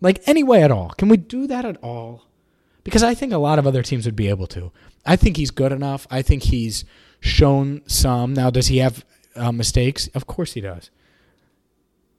Like 0.00 0.20
any 0.26 0.42
way 0.42 0.62
at 0.62 0.70
all? 0.70 0.90
Can 0.90 1.08
we 1.08 1.16
do 1.16 1.46
that 1.46 1.64
at 1.64 1.76
all? 1.82 2.24
Because 2.84 3.02
I 3.02 3.14
think 3.14 3.32
a 3.32 3.38
lot 3.38 3.58
of 3.58 3.66
other 3.66 3.82
teams 3.82 4.06
would 4.06 4.16
be 4.16 4.28
able 4.28 4.46
to. 4.48 4.72
I 5.04 5.16
think 5.16 5.36
he's 5.36 5.50
good 5.50 5.72
enough. 5.72 6.06
I 6.10 6.22
think 6.22 6.44
he's 6.44 6.84
shown 7.20 7.82
some. 7.86 8.34
Now, 8.34 8.50
does 8.50 8.68
he 8.68 8.78
have 8.78 9.04
uh, 9.34 9.52
mistakes? 9.52 10.08
Of 10.08 10.26
course 10.26 10.52
he 10.52 10.60
does. 10.60 10.90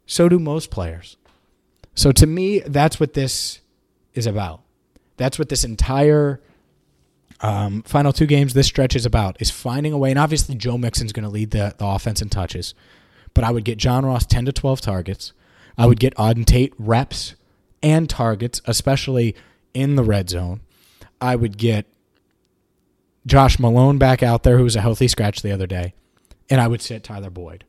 So 0.06 0.28
do 0.28 0.40
most 0.40 0.72
players. 0.72 1.18
So 1.96 2.12
to 2.12 2.26
me, 2.26 2.60
that's 2.60 3.00
what 3.00 3.14
this 3.14 3.60
is 4.14 4.26
about. 4.26 4.62
That's 5.18 5.38
what 5.38 5.50
this 5.50 5.64
entire 5.64 6.42
um, 7.42 7.84
final 7.84 8.12
two 8.12 8.26
games, 8.26 8.54
this 8.54 8.68
stretch 8.68 8.96
is 8.96 9.06
about, 9.06 9.42
is 9.42 9.52
finding 9.52 9.94
a 9.94 9.98
way. 9.98 10.10
And 10.10 10.20
obviously, 10.20 10.56
Joe 10.56 10.78
Mixon's 10.78 11.14
going 11.14 11.24
to 11.24 11.30
lead 11.30 11.52
the, 11.52 11.76
the 11.78 11.86
offense 11.86 12.22
in 12.22 12.30
touches. 12.30 12.74
But 13.34 13.44
I 13.44 13.52
would 13.52 13.66
get 13.66 13.78
John 13.78 14.06
Ross 14.06 14.26
10 14.26 14.46
to 14.46 14.52
12 14.52 14.82
targets. 14.82 15.34
I 15.78 15.86
would 15.86 16.00
get 16.00 16.16
Auden 16.16 16.46
Tate 16.46 16.74
reps 16.78 17.36
and 17.82 18.10
targets, 18.10 18.62
especially 18.66 19.36
in 19.74 19.96
the 19.96 20.04
red 20.04 20.30
zone. 20.30 20.62
I 21.22 21.36
would 21.36 21.58
get 21.58 21.86
Josh 23.26 23.60
Malone 23.60 23.98
back 23.98 24.24
out 24.24 24.44
there, 24.44 24.58
who 24.58 24.64
was 24.64 24.76
a 24.76 24.82
healthy 24.82 25.08
scratch 25.08 25.42
the 25.42 25.52
other 25.52 25.68
day. 25.68 25.94
And 26.50 26.60
I 26.60 26.68
would 26.68 26.82
sit 26.82 27.04
Tyler 27.04 27.30
Boyd. 27.30 27.66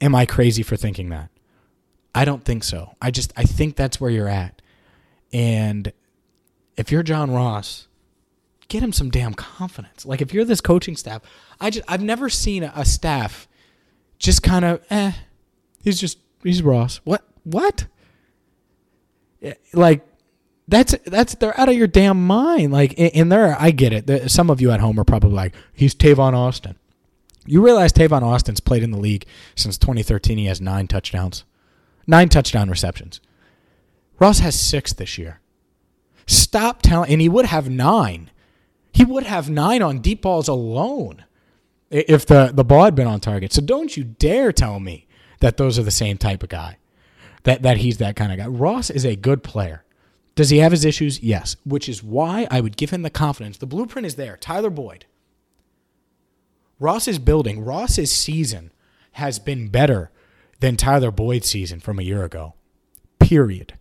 Am 0.00 0.14
I 0.14 0.26
crazy 0.26 0.62
for 0.62 0.76
thinking 0.76 1.08
that? 1.08 1.30
I 2.14 2.24
don't 2.24 2.44
think 2.44 2.62
so. 2.62 2.94
I 3.00 3.10
just 3.10 3.32
I 3.36 3.44
think 3.44 3.76
that's 3.76 4.00
where 4.00 4.10
you're 4.10 4.28
at. 4.28 4.60
And 5.32 5.92
if 6.76 6.92
you're 6.92 7.02
John 7.02 7.32
Ross, 7.32 7.88
get 8.68 8.82
him 8.82 8.92
some 8.92 9.10
damn 9.10 9.34
confidence. 9.34 10.06
Like 10.06 10.20
if 10.20 10.32
you're 10.32 10.44
this 10.44 10.60
coaching 10.60 10.96
staff, 10.96 11.22
I 11.60 11.70
just 11.70 11.84
I've 11.90 12.02
never 12.02 12.28
seen 12.28 12.62
a, 12.62 12.84
staff 12.84 13.48
just 14.18 14.42
kind 14.42 14.64
of 14.64 14.84
eh. 14.90 15.12
He's 15.82 16.00
just 16.00 16.18
he's 16.42 16.62
Ross. 16.62 17.00
What 17.04 17.26
what? 17.42 17.86
Like 19.72 20.06
that's 20.66 20.94
that's 21.04 21.34
they're 21.34 21.58
out 21.58 21.68
of 21.68 21.74
your 21.74 21.86
damn 21.86 22.26
mind. 22.26 22.72
Like 22.72 22.94
in 22.94 23.28
there, 23.28 23.56
I 23.58 23.70
get 23.70 23.92
it. 23.92 24.30
Some 24.30 24.50
of 24.50 24.60
you 24.60 24.70
at 24.70 24.80
home 24.80 24.98
are 24.98 25.04
probably 25.04 25.32
like, 25.32 25.54
he's 25.72 25.94
Tavon 25.94 26.34
Austin. 26.34 26.76
You 27.46 27.62
realize 27.62 27.92
Tavon 27.92 28.22
Austin's 28.22 28.60
played 28.60 28.82
in 28.82 28.90
the 28.90 28.98
league 28.98 29.26
since 29.54 29.76
2013. 29.76 30.38
He 30.38 30.46
has 30.46 30.60
nine 30.60 30.86
touchdowns, 30.86 31.44
nine 32.06 32.28
touchdown 32.28 32.70
receptions. 32.70 33.20
Ross 34.18 34.38
has 34.38 34.58
six 34.58 34.92
this 34.92 35.18
year. 35.18 35.40
Stop 36.26 36.80
telling, 36.80 37.12
and 37.12 37.20
he 37.20 37.28
would 37.28 37.46
have 37.46 37.68
nine. 37.68 38.30
He 38.92 39.04
would 39.04 39.24
have 39.24 39.50
nine 39.50 39.82
on 39.82 39.98
deep 39.98 40.22
balls 40.22 40.48
alone 40.48 41.24
if 41.90 42.24
the, 42.24 42.50
the 42.54 42.64
ball 42.64 42.84
had 42.84 42.94
been 42.94 43.06
on 43.06 43.20
target. 43.20 43.52
So 43.52 43.60
don't 43.60 43.94
you 43.96 44.04
dare 44.04 44.52
tell 44.52 44.80
me 44.80 45.06
that 45.40 45.56
those 45.56 45.78
are 45.78 45.82
the 45.82 45.90
same 45.90 46.16
type 46.16 46.42
of 46.42 46.48
guy. 46.48 46.78
That 47.44 47.62
that 47.62 47.78
he's 47.78 47.98
that 47.98 48.16
kind 48.16 48.32
of 48.32 48.38
guy. 48.38 48.46
Ross 48.46 48.90
is 48.90 49.04
a 49.04 49.16
good 49.16 49.42
player. 49.42 49.84
Does 50.34 50.50
he 50.50 50.58
have 50.58 50.72
his 50.72 50.84
issues? 50.84 51.22
Yes, 51.22 51.56
which 51.64 51.88
is 51.88 52.02
why 52.02 52.48
I 52.50 52.60
would 52.60 52.76
give 52.76 52.90
him 52.90 53.02
the 53.02 53.10
confidence. 53.10 53.56
The 53.58 53.66
blueprint 53.66 54.06
is 54.06 54.16
there. 54.16 54.36
Tyler 54.36 54.70
Boyd. 54.70 55.06
Ross 56.80 57.06
is 57.06 57.20
building. 57.20 57.64
Ross's 57.64 58.12
season 58.12 58.72
has 59.12 59.38
been 59.38 59.68
better 59.68 60.10
than 60.58 60.76
Tyler 60.76 61.12
Boyd's 61.12 61.48
season 61.48 61.78
from 61.78 61.98
a 61.98 62.02
year 62.02 62.24
ago. 62.24 62.54
Period. 63.20 63.74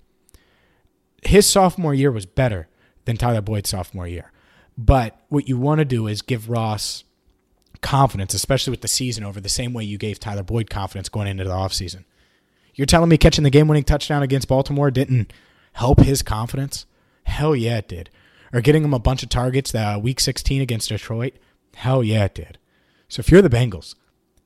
His 1.23 1.47
sophomore 1.47 1.93
year 1.95 2.11
was 2.11 2.27
better 2.27 2.67
than 3.05 3.17
Tyler 3.17 3.41
Boyd's 3.41 3.69
sophomore 3.69 4.07
year. 4.07 4.31
But 4.77 5.19
what 5.29 5.47
you 5.47 5.57
want 5.57 5.79
to 5.79 5.85
do 5.85 6.07
is 6.07 6.21
give 6.21 6.49
Ross 6.49 7.03
confidence, 7.81 8.33
especially 8.33 8.71
with 8.71 8.81
the 8.81 8.87
season 8.87 9.23
over, 9.23 9.41
the 9.41 9.49
same 9.49 9.73
way 9.73 9.83
you 9.83 9.97
gave 9.97 10.19
Tyler 10.19 10.43
Boyd 10.43 10.69
confidence 10.69 11.09
going 11.09 11.27
into 11.27 11.43
the 11.43 11.49
offseason. 11.49 12.05
You're 12.75 12.85
telling 12.85 13.09
me 13.09 13.17
catching 13.17 13.43
the 13.43 13.49
game 13.49 13.67
winning 13.67 13.83
touchdown 13.83 14.23
against 14.23 14.47
Baltimore 14.47 14.91
didn't 14.91 15.31
help 15.73 16.01
his 16.01 16.21
confidence? 16.21 16.85
Hell 17.23 17.55
yeah, 17.55 17.77
it 17.77 17.87
did. 17.87 18.09
Or 18.51 18.61
getting 18.61 18.83
him 18.83 18.93
a 18.93 18.99
bunch 18.99 19.23
of 19.23 19.29
targets 19.29 19.71
that 19.71 19.95
uh, 19.95 19.99
week 19.99 20.19
16 20.19 20.61
against 20.61 20.89
Detroit? 20.89 21.33
Hell 21.75 22.03
yeah, 22.03 22.25
it 22.25 22.35
did. 22.35 22.57
So 23.07 23.19
if 23.19 23.29
you're 23.29 23.41
the 23.41 23.49
Bengals, 23.49 23.95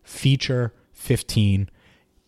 feature 0.03 0.73
15. 0.93 1.69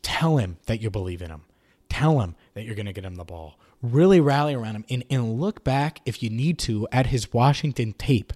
Tell 0.01 0.37
him 0.37 0.57
that 0.67 0.81
you 0.81 0.89
believe 0.89 1.21
in 1.21 1.29
him. 1.31 1.41
Tell 1.89 2.21
him 2.21 2.35
that 2.53 2.63
you're 2.63 2.75
going 2.75 2.85
to 2.85 2.93
get 2.93 3.03
him 3.03 3.15
the 3.15 3.23
ball. 3.23 3.59
Really 3.81 4.19
rally 4.19 4.53
around 4.53 4.75
him 4.75 4.85
and, 4.89 5.03
and 5.09 5.39
look 5.39 5.63
back, 5.63 6.01
if 6.05 6.21
you 6.21 6.29
need 6.29 6.59
to, 6.59 6.87
at 6.91 7.07
his 7.07 7.33
Washington 7.33 7.93
tape 7.93 8.33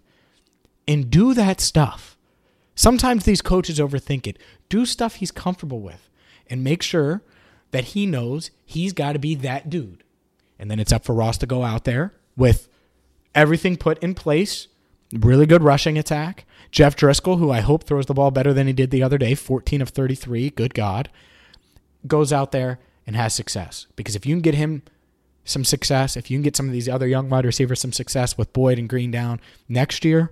and 0.87 1.09
do 1.09 1.33
that 1.33 1.61
stuff. 1.61 2.17
Sometimes 2.75 3.23
these 3.23 3.41
coaches 3.41 3.79
overthink 3.79 4.27
it. 4.27 4.37
Do 4.69 4.85
stuff 4.85 5.15
he's 5.15 5.31
comfortable 5.31 5.79
with 5.79 6.09
and 6.47 6.63
make 6.63 6.81
sure 6.81 7.21
that 7.73 7.85
he 7.85 8.05
knows 8.05 8.51
he's 8.65 8.93
got 8.93 9.13
to 9.13 9.19
be 9.19 9.35
that 9.35 9.69
dude. 9.69 10.03
And 10.57 10.71
then 10.71 10.79
it's 10.79 10.93
up 10.93 11.03
for 11.03 11.13
Ross 11.13 11.37
to 11.39 11.45
go 11.45 11.63
out 11.63 11.83
there 11.83 12.13
with 12.37 12.69
everything 13.35 13.75
put 13.75 14.01
in 14.01 14.13
place, 14.13 14.67
really 15.11 15.45
good 15.45 15.63
rushing 15.63 15.97
attack. 15.97 16.45
Jeff 16.71 16.95
Driskel, 16.95 17.39
who 17.39 17.51
I 17.51 17.61
hope 17.61 17.83
throws 17.83 18.05
the 18.05 18.13
ball 18.13 18.31
better 18.31 18.53
than 18.53 18.67
he 18.67 18.73
did 18.73 18.91
the 18.91 19.03
other 19.03 19.17
day, 19.17 19.35
14 19.35 19.81
of 19.81 19.89
33, 19.89 20.51
good 20.51 20.73
God, 20.73 21.09
goes 22.07 22.31
out 22.31 22.51
there 22.51 22.79
and 23.05 23.15
has 23.15 23.33
success. 23.33 23.87
Because 23.95 24.15
if 24.15 24.25
you 24.25 24.35
can 24.35 24.41
get 24.41 24.55
him 24.55 24.83
some 25.43 25.65
success, 25.65 26.15
if 26.15 26.29
you 26.29 26.37
can 26.37 26.43
get 26.43 26.55
some 26.55 26.67
of 26.67 26.73
these 26.73 26.87
other 26.87 27.07
young 27.07 27.27
wide 27.27 27.45
receivers 27.45 27.81
some 27.81 27.91
success 27.91 28.37
with 28.37 28.53
Boyd 28.53 28.79
and 28.79 28.87
Green 28.87 29.11
down 29.11 29.41
next 29.67 30.05
year, 30.05 30.31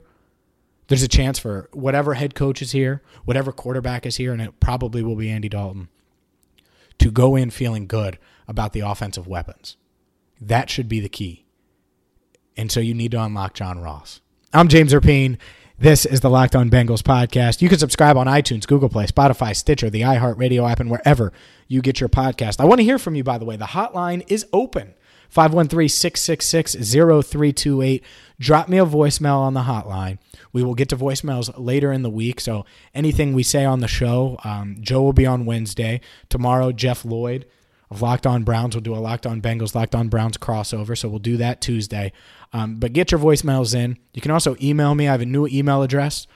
there's 0.88 1.04
a 1.04 1.08
chance 1.08 1.40
for 1.40 1.70
whatever 1.74 2.14
head 2.14 2.36
coach 2.36 2.62
is 2.62 2.72
here, 2.72 3.02
whatever 3.26 3.52
quarterback 3.52 4.06
is 4.06 4.18
here, 4.18 4.32
and 4.32 4.42
it 4.42 4.60
probably 4.60 5.02
will 5.02 5.16
be 5.16 5.30
Andy 5.30 5.50
Dalton, 5.50 5.90
to 7.02 7.10
go 7.10 7.36
in 7.36 7.50
feeling 7.50 7.88
good 7.88 8.20
about 8.48 8.74
the 8.74 8.82
offensive 8.82 9.28
weapons. 9.28 9.76
That 10.40 10.70
should 10.70 10.88
be 10.88 11.00
the 11.00 11.10
key. 11.10 11.46
And 12.56 12.72
so 12.72 12.80
you 12.80 12.94
need 12.94 13.12
to 13.12 13.22
unlock 13.22 13.56
John 13.56 13.80
Ross. 13.80 14.22
I'm 14.54 14.68
James 14.68 14.94
Rapien. 14.94 15.38
This 15.80 16.06
is 16.06 16.20
the 16.20 16.30
Locked 16.30 16.56
On 16.56 16.70
Bengals 16.70 17.02
podcast. 17.02 17.60
You 17.60 17.70
can 17.70 17.80
subscribe 17.80 18.18
on 18.18 18.28
iTunes, 18.28 18.68
Google 18.68 18.88
Play, 18.88 19.08
Spotify, 19.08 19.56
Stitcher, 19.56 19.90
the 19.90 20.02
iHeartRadio 20.02 20.70
app, 20.70 20.80
and 20.80 20.92
wherever 20.92 21.34
you 21.68 21.82
get 21.82 22.00
your 22.00 22.10
podcast. 22.10 22.60
I 22.60 22.66
want 22.66 22.80
to 22.80 22.86
hear 22.86 23.00
from 23.00 23.16
you, 23.16 23.24
by 23.24 23.40
the 23.40 23.46
way. 23.46 23.56
The 23.56 23.66
hotline 23.66 24.24
is 24.28 24.46
open 24.54 24.94
513 25.32 25.88
666 25.88 26.74
0328. 26.74 28.04
Drop 28.38 28.68
me 28.68 28.78
a 28.78 28.86
voicemail 28.86 29.38
on 29.38 29.54
the 29.54 29.62
hotline. 29.62 30.18
We 30.52 30.62
will 30.62 30.76
get 30.76 30.90
to 30.90 30.98
voicemails 30.98 31.50
later 31.58 31.94
in 31.94 32.02
the 32.02 32.10
week. 32.10 32.42
So 32.42 32.66
anything 32.94 33.34
we 33.34 33.44
say 33.44 33.64
on 33.64 33.80
the 33.80 33.88
show, 33.88 34.38
um, 34.44 34.76
Joe 34.82 35.02
will 35.02 35.14
be 35.14 35.26
on 35.26 35.46
Wednesday. 35.46 36.02
Tomorrow, 36.28 36.74
Jeff 36.74 37.06
Lloyd 37.06 37.46
of 37.90 38.02
Locked 38.02 38.28
On 38.28 38.44
Browns 38.44 38.76
will 38.76 38.82
do 38.82 38.94
a 38.94 38.98
Locked 38.98 39.26
On 39.26 39.42
Bengals, 39.42 39.74
Locked 39.74 39.96
On 39.96 40.10
Browns 40.10 40.38
crossover. 40.38 40.98
So 40.98 41.08
we'll 41.08 41.20
do 41.20 41.38
that 41.38 41.62
Tuesday. 41.62 42.12
Um, 42.52 42.76
but 42.76 42.92
get 42.92 43.12
your 43.12 43.20
voicemails 43.20 43.74
in. 43.74 43.98
You 44.14 44.22
can 44.22 44.32
also 44.32 44.58
email 44.62 44.96
me. 44.96 45.08
I 45.08 45.14
have 45.14 45.22
a 45.22 45.26
new 45.26 45.48
email 45.48 45.82
address. 45.82 46.28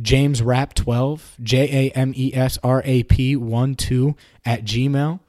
JamesRap12, 0.00 1.20
J 1.42 1.88
A 1.88 1.90
M 1.96 2.12
E 2.14 2.34
S 2.34 2.58
R 2.62 2.82
A 2.84 3.02
P 3.04 3.34
1 3.34 3.74
2 3.76 4.14
at 4.44 4.64
Gmail. 4.64 5.20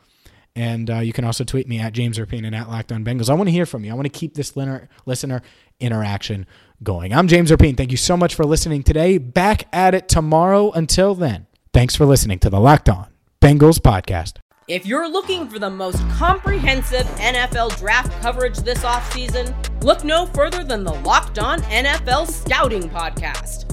And 0.56 0.90
uh, 0.90 1.00
you 1.00 1.14
can 1.14 1.26
also 1.26 1.44
tweet 1.44 1.68
me 1.68 1.80
at 1.80 1.94
James 1.94 2.20
Rapien 2.20 2.46
and 2.46 2.56
at 2.56 2.70
Locked 2.70 2.92
On 2.92 3.04
Bengals. 3.04 3.30
I 3.30 3.34
want 3.34 3.48
to 3.48 3.52
hear 3.52 3.66
from 3.66 3.84
you. 3.84 3.92
I 3.92 3.96
want 3.96 4.06
to 4.06 4.20
keep 4.20 4.36
this 4.36 4.56
listener, 4.56 4.88
listener 5.06 5.42
interaction 5.80 6.46
going. 6.84 7.14
I'm 7.14 7.28
James 7.28 7.50
Rapien. 7.50 7.76
Thank 7.76 7.92
you 7.92 7.98
so 7.98 8.16
much 8.16 8.36
for 8.36 8.46
listening 8.46 8.84
today. 8.84 9.18
Back 9.18 9.68
at 9.74 9.96
it 9.96 10.08
tomorrow. 10.08 10.72
Until 10.72 11.16
then, 11.16 11.48
thanks 11.74 11.96
for 11.96 12.06
listening 12.06 12.40
to 12.40 12.50
the 12.50 12.60
Locked 12.60 12.90
On 12.90 13.08
Bengals 13.42 13.80
podcast. 13.80 14.38
If 14.70 14.86
you're 14.86 15.10
looking 15.10 15.50
for 15.50 15.60
the 15.60 15.70
most 15.70 16.00
comprehensive 16.12 17.06
NFL 17.18 17.78
draft 17.80 18.12
coverage 18.22 18.60
this 18.60 18.80
offseason, 18.80 19.54
look 19.84 20.06
no 20.06 20.26
further 20.28 20.64
than 20.64 20.86
the 20.86 20.94
Locked 20.94 21.38
On 21.40 21.60
NFL 21.64 22.32
Scouting 22.32 22.90
Podcast. 22.90 23.73